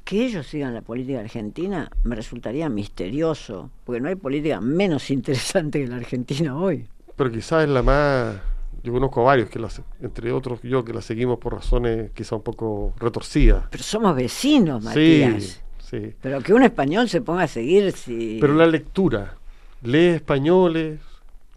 que 0.08 0.26
ellos 0.26 0.48
sigan 0.48 0.74
la 0.74 0.82
política 0.82 1.20
argentina 1.20 1.92
me 2.06 2.16
resultaría 2.16 2.70
misterioso, 2.70 3.70
porque 3.84 4.00
no 4.00 4.08
hay 4.08 4.16
política 4.16 4.62
menos 4.62 5.12
interesante 5.12 5.82
que 5.84 5.88
la 5.88 5.98
Argentina 5.98 6.58
hoy. 6.58 6.88
Pero 7.16 7.30
quizás 7.30 7.64
es 7.64 7.70
la 7.70 7.84
más... 7.84 8.38
Yo 8.84 8.94
conozco 8.94 9.22
a 9.22 9.26
varios, 9.26 9.50
que 9.50 9.60
las, 9.60 9.82
entre 10.02 10.32
otros 10.32 10.62
yo, 10.62 10.86
que 10.86 10.94
la 10.94 11.02
seguimos 11.02 11.40
por 11.40 11.56
razones 11.56 12.12
quizá 12.12 12.38
un 12.38 12.42
poco 12.44 12.94
retorcidas. 12.98 13.66
Pero 13.70 13.84
somos 13.84 14.16
vecinos, 14.16 14.82
Matías. 14.82 15.62
Sí, 15.80 16.00
sí. 16.00 16.14
Pero 16.22 16.42
que 16.42 16.54
un 16.54 16.64
español 16.64 17.10
se 17.10 17.22
ponga 17.22 17.44
a 17.44 17.48
seguir 17.48 17.92
si... 17.92 18.38
Pero 18.40 18.54
la 18.54 18.66
lectura, 18.66 19.36
lee 19.82 20.16
españoles, 20.16 21.02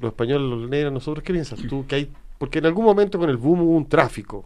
los 0.00 0.10
españoles 0.10 0.50
los 0.50 0.68
leen 0.68 0.88
a 0.88 0.90
nosotros, 0.90 1.22
¿qué 1.22 1.32
piensas 1.32 1.60
tú? 1.68 1.86
Que 1.86 1.94
hay, 1.94 2.12
porque 2.36 2.58
en 2.58 2.66
algún 2.66 2.84
momento 2.84 3.16
con 3.16 3.30
el 3.30 3.36
boom 3.36 3.60
hubo 3.60 3.76
un 3.76 3.88
tráfico, 3.88 4.44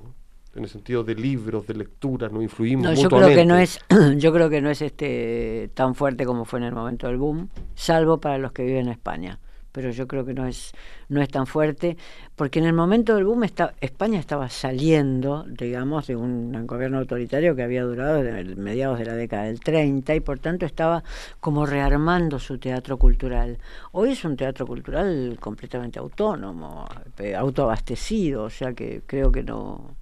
en 0.54 0.62
el 0.62 0.68
sentido 0.68 1.02
de 1.02 1.14
libros, 1.14 1.66
de 1.66 1.74
lectura, 1.74 2.28
nos 2.28 2.42
influimos 2.42 2.84
No, 2.84 2.94
yo 2.94 3.08
creo 3.08 3.28
que 3.28 3.44
no 3.44 3.56
es, 3.56 3.80
yo 4.16 4.32
creo 4.32 4.48
que 4.48 4.60
no 4.60 4.70
es 4.70 4.82
este 4.82 5.70
tan 5.74 5.94
fuerte 5.94 6.24
como 6.24 6.44
fue 6.44 6.60
en 6.60 6.66
el 6.66 6.74
momento 6.74 7.06
del 7.08 7.16
boom, 7.16 7.48
salvo 7.74 8.18
para 8.20 8.38
los 8.38 8.52
que 8.52 8.64
viven 8.64 8.86
en 8.86 8.92
España. 8.92 9.38
Pero 9.72 9.90
yo 9.90 10.06
creo 10.06 10.24
que 10.24 10.34
no 10.34 10.46
es, 10.46 10.72
no 11.08 11.20
es 11.20 11.28
tan 11.28 11.48
fuerte, 11.48 11.96
porque 12.36 12.60
en 12.60 12.66
el 12.66 12.74
momento 12.74 13.16
del 13.16 13.24
boom 13.24 13.42
está, 13.42 13.74
España 13.80 14.20
estaba 14.20 14.48
saliendo, 14.48 15.44
digamos, 15.48 16.06
de 16.06 16.14
un, 16.14 16.64
gobierno 16.64 16.98
autoritario 16.98 17.56
que 17.56 17.64
había 17.64 17.82
durado 17.82 18.22
desde 18.22 18.54
mediados 18.54 19.00
de 19.00 19.06
la 19.06 19.14
década 19.14 19.42
del 19.44 19.58
30 19.58 20.14
y 20.14 20.20
por 20.20 20.38
tanto 20.38 20.64
estaba 20.64 21.02
como 21.40 21.66
rearmando 21.66 22.38
su 22.38 22.58
teatro 22.58 22.98
cultural. 22.98 23.58
Hoy 23.90 24.12
es 24.12 24.24
un 24.24 24.36
teatro 24.36 24.64
cultural 24.64 25.36
completamente 25.40 25.98
autónomo, 25.98 26.86
eh, 27.18 27.34
autoabastecido, 27.34 28.44
o 28.44 28.50
sea 28.50 28.74
que 28.74 29.02
creo 29.04 29.32
que 29.32 29.42
no... 29.42 29.96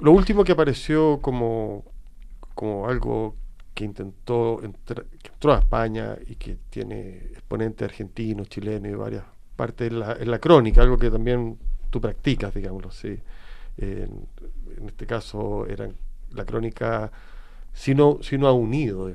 Lo 0.00 0.12
último 0.12 0.44
que 0.44 0.52
apareció 0.52 1.20
como, 1.20 1.84
como 2.54 2.88
algo 2.88 3.34
que 3.74 3.84
intentó 3.84 4.62
entrar, 4.62 5.04
que 5.22 5.28
entró 5.28 5.54
a 5.54 5.58
España 5.58 6.16
y 6.26 6.36
que 6.36 6.56
tiene 6.70 7.16
exponentes 7.32 7.86
argentinos, 7.86 8.48
chilenos 8.48 8.90
y 8.90 8.94
varias 8.94 9.24
partes 9.54 9.90
en 9.90 10.00
la, 10.00 10.12
en 10.12 10.30
la 10.30 10.38
crónica, 10.38 10.82
algo 10.82 10.98
que 10.98 11.10
también 11.10 11.58
tú 11.90 12.00
practicas, 12.00 12.54
digámoslo 12.54 12.88
así. 12.88 13.18
en, 13.78 14.26
este 14.86 15.06
caso 15.06 15.66
eran 15.66 15.94
la 16.32 16.44
crónica, 16.44 17.10
si 17.72 17.94
no, 17.94 18.18
si 18.22 18.38
no 18.38 18.46
ha 18.48 18.52
unido, 18.52 19.12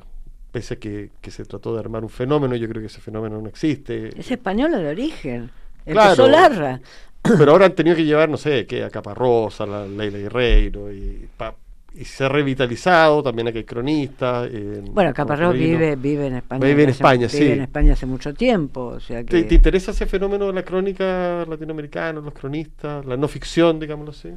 pese 0.51 0.75
a 0.75 0.77
que, 0.77 1.11
que, 1.21 1.31
se 1.31 1.45
trató 1.45 1.73
de 1.73 1.79
armar 1.79 2.03
un 2.03 2.09
fenómeno, 2.09 2.55
yo 2.55 2.67
creo 2.67 2.81
que 2.81 2.87
ese 2.87 3.01
fenómeno 3.01 3.41
no 3.41 3.47
existe. 3.47 4.19
Es 4.19 4.31
español 4.31 4.71
de 4.71 4.87
origen. 4.87 5.51
Claro, 5.85 6.27
Larra. 6.27 6.81
Pero 7.37 7.51
ahora 7.51 7.65
han 7.65 7.75
tenido 7.75 7.95
que 7.95 8.03
llevar, 8.03 8.29
no 8.29 8.37
sé, 8.37 8.65
que 8.65 8.83
a 8.83 8.89
Caparrosa, 8.89 9.65
la 9.65 9.85
Leila 9.85 10.17
Guerreiro, 10.17 10.91
y 10.91 11.27
pa, 11.37 11.55
y 11.93 12.05
se 12.05 12.23
ha 12.23 12.29
revitalizado, 12.29 13.21
también 13.21 13.49
aquí 13.49 13.59
hay 13.59 13.63
cronistas. 13.65 14.49
bueno, 14.91 15.13
Caparrós 15.13 15.53
vive, 15.53 15.97
vive 15.97 16.27
en 16.27 16.35
España. 16.35 16.65
Vive 16.65 16.83
en 16.83 16.89
España, 16.89 17.25
hace, 17.25 17.37
sí. 17.37 17.43
Vive 17.43 17.55
en 17.55 17.61
España 17.63 17.93
hace 17.93 18.05
mucho 18.05 18.33
tiempo. 18.33 18.81
O 18.81 18.99
sea 18.99 19.23
que... 19.23 19.43
¿Te, 19.43 19.55
interesa 19.55 19.91
ese 19.91 20.05
fenómeno 20.05 20.47
de 20.47 20.53
la 20.53 20.63
crónica 20.63 21.45
latinoamericana, 21.47 22.21
los 22.21 22.33
cronistas, 22.33 23.05
la 23.05 23.17
no 23.17 23.27
ficción, 23.27 23.79
digámoslo 23.79 24.11
así? 24.11 24.29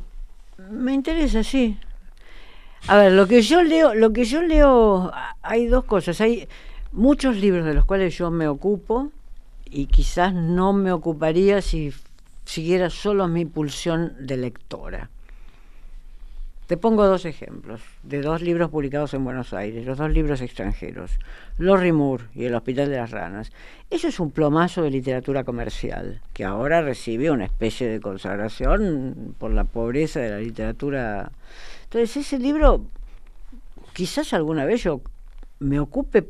Me 0.70 0.92
interesa, 0.92 1.44
sí. 1.44 1.78
A 2.88 2.98
ver, 2.98 3.12
lo 3.12 3.26
que 3.28 3.40
yo 3.40 3.62
leo, 3.62 3.94
lo 3.94 4.12
que 4.12 4.24
yo 4.24 4.42
leo, 4.42 5.12
hay 5.42 5.66
dos 5.66 5.84
cosas. 5.84 6.20
Hay 6.20 6.48
muchos 6.90 7.36
libros 7.36 7.64
de 7.64 7.74
los 7.74 7.84
cuales 7.84 8.18
yo 8.18 8.32
me 8.32 8.48
ocupo 8.48 9.10
y 9.70 9.86
quizás 9.86 10.34
no 10.34 10.72
me 10.72 10.90
ocuparía 10.90 11.62
si 11.62 11.92
siguiera 12.44 12.90
solo 12.90 13.28
mi 13.28 13.44
pulsión 13.44 14.14
de 14.20 14.36
lectora. 14.36 15.10
Te 16.66 16.78
pongo 16.78 17.06
dos 17.06 17.26
ejemplos 17.26 17.82
de 18.02 18.22
dos 18.22 18.40
libros 18.40 18.70
publicados 18.70 19.12
en 19.12 19.22
Buenos 19.22 19.52
Aires, 19.52 19.84
los 19.84 19.98
dos 19.98 20.10
libros 20.10 20.40
extranjeros, 20.40 21.18
Lorry 21.58 21.92
Moore 21.92 22.24
y 22.34 22.46
El 22.46 22.54
Hospital 22.54 22.88
de 22.88 22.96
las 22.96 23.10
Ranas. 23.10 23.52
Eso 23.90 24.08
es 24.08 24.18
un 24.18 24.30
plomazo 24.30 24.82
de 24.82 24.90
literatura 24.90 25.44
comercial, 25.44 26.22
que 26.32 26.42
ahora 26.42 26.80
recibe 26.80 27.30
una 27.30 27.44
especie 27.44 27.86
de 27.86 28.00
consagración 28.00 29.34
por 29.38 29.50
la 29.50 29.64
pobreza 29.64 30.20
de 30.20 30.30
la 30.30 30.38
literatura. 30.38 31.32
Entonces 31.84 32.16
ese 32.16 32.38
libro, 32.38 32.86
quizás 33.92 34.32
alguna 34.32 34.64
vez 34.64 34.84
yo 34.84 35.02
me 35.58 35.78
ocupe 35.78 36.26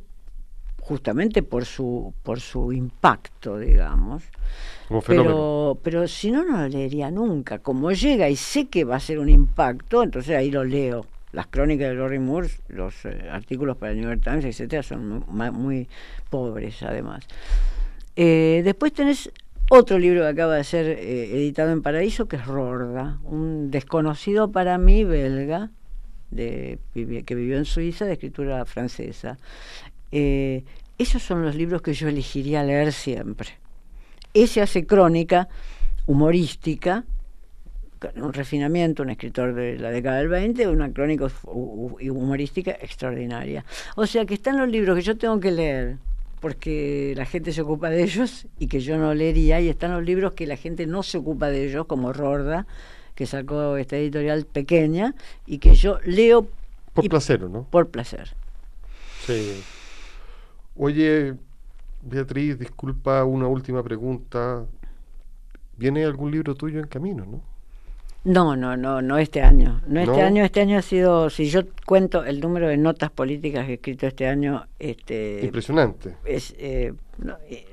justamente 0.85 1.43
por 1.43 1.65
su, 1.65 2.15
por 2.23 2.41
su 2.41 2.73
impacto, 2.73 3.59
digamos 3.59 4.23
pero, 5.07 5.79
pero 5.83 6.07
si 6.09 6.31
no, 6.31 6.45
no 6.45 6.59
lo 6.59 6.69
leería 6.69 7.11
nunca. 7.11 7.59
Como 7.59 7.93
llega 7.93 8.29
y 8.29 8.37
sé 8.37 8.67
que 8.67 8.85
va 8.85 8.97
a 8.97 9.01
ser 9.01 9.19
un 9.19 9.29
impacto, 9.29 10.03
entonces 10.03 10.37
ahí 10.37 10.51
lo 10.51 10.65
leo. 10.65 11.07
Las 11.33 11.49
crónicas 11.49 11.89
de 11.89 11.95
Lori 11.95 12.19
Moore, 12.19 12.49
los 12.69 13.05
eh, 13.07 13.29
artículos 13.31 13.77
para 13.77 13.93
el 13.93 14.01
New 14.01 14.09
York 14.09 14.21
Times, 14.23 14.45
etcétera, 14.45 14.83
son 14.83 15.25
muy, 15.27 15.89
pobres 16.31 16.83
además. 16.83 17.27
Eh, 18.15 18.63
después 18.65 18.93
tenés 18.93 19.31
otro 19.69 19.99
libro 19.99 20.21
que 20.23 20.29
acaba 20.29 20.55
de 20.55 20.65
ser 20.65 20.87
eh, 20.87 21.35
editado 21.35 21.73
en 21.73 21.83
Paraíso, 21.83 22.29
que 22.29 22.37
es 22.37 22.47
Rorda, 22.47 23.19
un 23.25 23.71
desconocido 23.71 24.53
para 24.53 24.79
mí 24.79 25.03
belga, 25.03 25.71
de, 26.31 26.79
que 26.93 27.35
vivió 27.35 27.57
en 27.57 27.65
Suiza, 27.65 28.05
de 28.05 28.13
escritura 28.13 28.65
francesa. 28.65 29.39
Esos 30.97 31.23
son 31.23 31.45
los 31.45 31.55
libros 31.55 31.83
que 31.83 31.93
yo 31.93 32.09
elegiría 32.09 32.63
leer 32.63 32.93
siempre 32.93 33.65
ese 34.35 34.61
hace 34.61 34.85
crónica 34.85 35.49
humorística, 36.07 37.05
un 38.17 38.33
refinamiento, 38.33 39.03
un 39.03 39.11
escritor 39.11 39.55
de 39.55 39.79
la 39.79 39.91
década 39.91 40.19
del 40.19 40.29
20, 40.29 40.69
una 40.69 40.93
crónica 40.93 41.29
humorística 41.45 42.73
extraordinaria. 42.73 43.65
O 43.97 44.07
sea 44.07 44.27
que 44.27 44.35
están 44.35 44.59
los 44.59 44.69
libros 44.69 44.97
que 44.97 45.03
yo 45.03 45.17
tengo 45.17 45.41
que 45.41 45.53
leer 45.53 45.97
porque 46.41 47.15
la 47.17 47.25
gente 47.25 47.53
se 47.53 47.63
ocupa 47.63 47.89
de 47.89 48.03
ellos 48.03 48.47
y 48.59 48.67
que 48.67 48.81
yo 48.81 48.99
no 48.99 49.15
leería, 49.15 49.63
y 49.63 49.71
están 49.71 49.93
los 49.93 50.05
libros 50.05 50.35
que 50.35 50.47
la 50.47 50.57
gente 50.57 50.87
no 50.87 51.03
se 51.03 51.17
ocupa 51.17 51.49
de 51.49 51.67
ellos, 51.67 51.87
como 51.87 52.13
Rorda, 52.13 52.67
que 53.15 53.25
sacó 53.25 53.79
esta 53.79 53.97
editorial 53.97 54.45
pequeña, 54.45 55.15
y 55.47 55.57
que 55.57 55.75
yo 55.75 56.01
leo... 56.05 56.47
Por 56.93 57.09
placer, 57.09 57.41
¿no? 57.41 57.67
Por 57.71 57.89
placer. 57.89 58.35
Sí. 59.25 59.63
Oye, 60.77 61.35
Beatriz, 62.03 62.59
disculpa 62.59 63.25
una 63.25 63.47
última 63.47 63.83
pregunta. 63.83 64.65
¿Viene 65.77 66.05
algún 66.05 66.31
libro 66.31 66.55
tuyo 66.55 66.81
en 66.81 66.87
camino, 66.87 67.25
no? 67.25 67.55
No, 68.25 68.57
no, 68.57 68.77
no, 68.77 69.03
no 69.03 69.19
este 69.19 69.43
año. 69.43 69.83
No 69.87 70.01
este 70.01 70.23
año, 70.23 70.45
este 70.45 70.63
año 70.63 70.79
ha 70.79 70.83
sido, 70.83 71.29
si 71.29 71.47
yo 71.47 71.63
cuento 71.85 72.25
el 72.25 72.41
número 72.41 72.69
de 72.69 72.79
notas 72.79 73.11
políticas 73.11 73.67
que 73.67 73.73
he 73.73 73.75
escrito 73.75 74.07
este 74.07 74.27
año, 74.27 74.67
este 74.79 75.45
impresionante. 75.45 76.17
Es, 76.25 76.55
eh, 76.59 76.95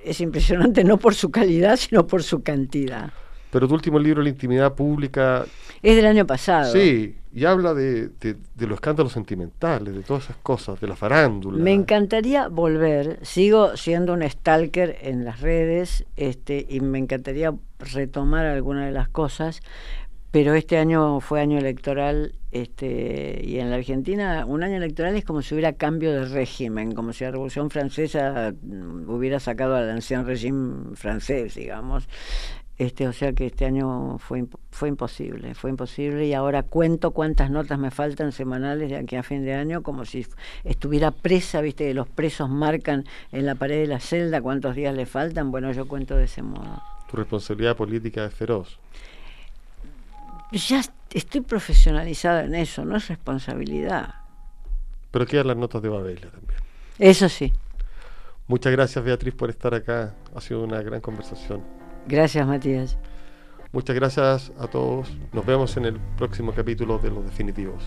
es 0.04 0.20
impresionante 0.20 0.84
no 0.86 0.98
por 0.98 1.16
su 1.16 1.32
calidad, 1.32 1.78
sino 1.78 2.06
por 2.06 2.22
su 2.24 2.44
cantidad. 2.44 3.12
Pero 3.52 3.68
tu 3.68 3.74
último 3.74 4.00
libro, 4.00 4.22
La 4.22 4.30
intimidad 4.30 4.74
pública... 4.74 5.46
Es 5.84 5.96
del 5.96 6.06
año 6.06 6.26
pasado. 6.26 6.72
Sí, 6.72 7.16
y 7.34 7.46
habla 7.46 7.74
de, 7.74 8.10
de, 8.10 8.36
los 8.68 8.76
escándalos 8.76 9.14
sentimentales, 9.14 9.94
de 9.94 10.02
todas 10.02 10.26
esas 10.26 10.38
cosas, 10.38 10.80
de 10.80 10.88
la 10.88 10.96
farándula. 10.96 11.58
Me 11.58 11.74
encantaría 11.74 12.48
volver, 12.48 13.20
sigo 13.24 13.78
siendo 13.78 14.14
un 14.14 14.28
stalker 14.28 14.98
en 15.02 15.26
las 15.26 15.42
redes, 15.42 16.06
este, 16.18 16.66
y 16.70 16.82
me 16.82 17.00
encantaría 17.00 17.54
retomar 17.80 18.46
algunas 18.46 18.86
de 18.86 18.92
las 18.92 19.10
cosas, 19.10 19.62
pero 20.32 20.54
este 20.54 20.78
año 20.78 21.20
fue 21.20 21.42
año 21.42 21.58
electoral 21.58 22.36
este, 22.52 23.42
y 23.44 23.60
en 23.60 23.70
la 23.70 23.78
Argentina 23.78 24.46
un 24.46 24.64
año 24.64 24.78
electoral 24.78 25.16
es 25.16 25.26
como 25.26 25.42
si 25.42 25.54
hubiera 25.54 25.74
cambio 25.74 26.12
de 26.12 26.26
régimen, 26.26 26.94
como 26.94 27.12
si 27.12 27.24
la 27.26 27.32
Revolución 27.32 27.70
Francesa 27.70 28.54
hubiera 29.08 29.40
sacado 29.40 29.76
al 29.76 29.90
anciano 29.90 30.24
régimen 30.24 30.96
francés, 30.96 31.56
digamos. 31.56 32.08
Este, 32.82 33.08
o 33.08 33.14
sea 33.14 33.32
que 33.34 33.46
este 33.46 33.66
año 33.66 34.18
fue, 34.18 34.44
fue 34.72 34.90
imposible, 34.90 35.54
fue 35.54 35.70
imposible 35.70 36.26
y 36.26 36.34
ahora 36.34 36.64
cuento 36.64 37.12
cuántas 37.12 37.52
notas 37.52 37.78
me 37.78 37.92
faltan 37.92 38.32
semanales 38.32 38.90
de 38.90 38.96
aquí 38.96 39.18
a 39.18 39.22
fin 39.22 39.46
de 39.46 39.54
año 39.54 39.84
como 39.84 40.04
si 40.04 40.26
estuviera 40.64 41.12
presa, 41.12 41.62
viste 41.62 41.86
que 41.86 41.94
los 41.94 42.10
presos 42.10 42.50
marcan 42.50 43.06
en 43.32 43.46
la 43.46 43.54
pared 43.54 43.82
de 43.82 43.86
la 43.86 44.00
celda 44.00 44.42
cuántos 44.42 44.74
días 44.74 44.96
le 44.96 45.06
faltan, 45.06 45.52
bueno 45.52 45.72
yo 45.74 45.88
cuento 45.88 46.16
de 46.16 46.24
ese 46.24 46.42
modo. 46.42 46.82
Tu 47.08 47.18
responsabilidad 47.18 47.78
política 47.78 48.26
es 48.26 48.34
feroz. 48.34 48.80
Ya 50.52 50.82
estoy 51.14 51.42
profesionalizada 51.42 52.46
en 52.46 52.56
eso, 52.56 52.84
no 52.84 52.98
es 52.98 53.08
responsabilidad. 53.10 54.16
Pero 55.12 55.28
quedan 55.28 55.50
las 55.50 55.58
notas 55.58 55.84
de 55.84 55.90
Babelia 55.90 56.32
también. 56.32 56.60
Eso 56.98 57.30
sí. 57.30 57.54
Muchas 58.48 58.72
gracias 58.72 59.06
Beatriz 59.06 59.36
por 59.36 59.52
estar 59.52 59.76
acá, 59.76 60.16
ha 60.34 60.42
sido 60.42 60.64
una 60.64 60.82
gran 60.82 61.00
conversación. 61.00 61.81
Gracias, 62.08 62.46
Matías. 62.46 62.98
Muchas 63.72 63.96
gracias 63.96 64.52
a 64.60 64.68
todos. 64.68 65.10
Nos 65.32 65.46
vemos 65.46 65.78
en 65.78 65.86
el 65.86 66.00
próximo 66.18 66.54
capítulo 66.54 67.00
de 67.00 67.10
Los 67.10 67.24
Definitivos. 67.24 67.84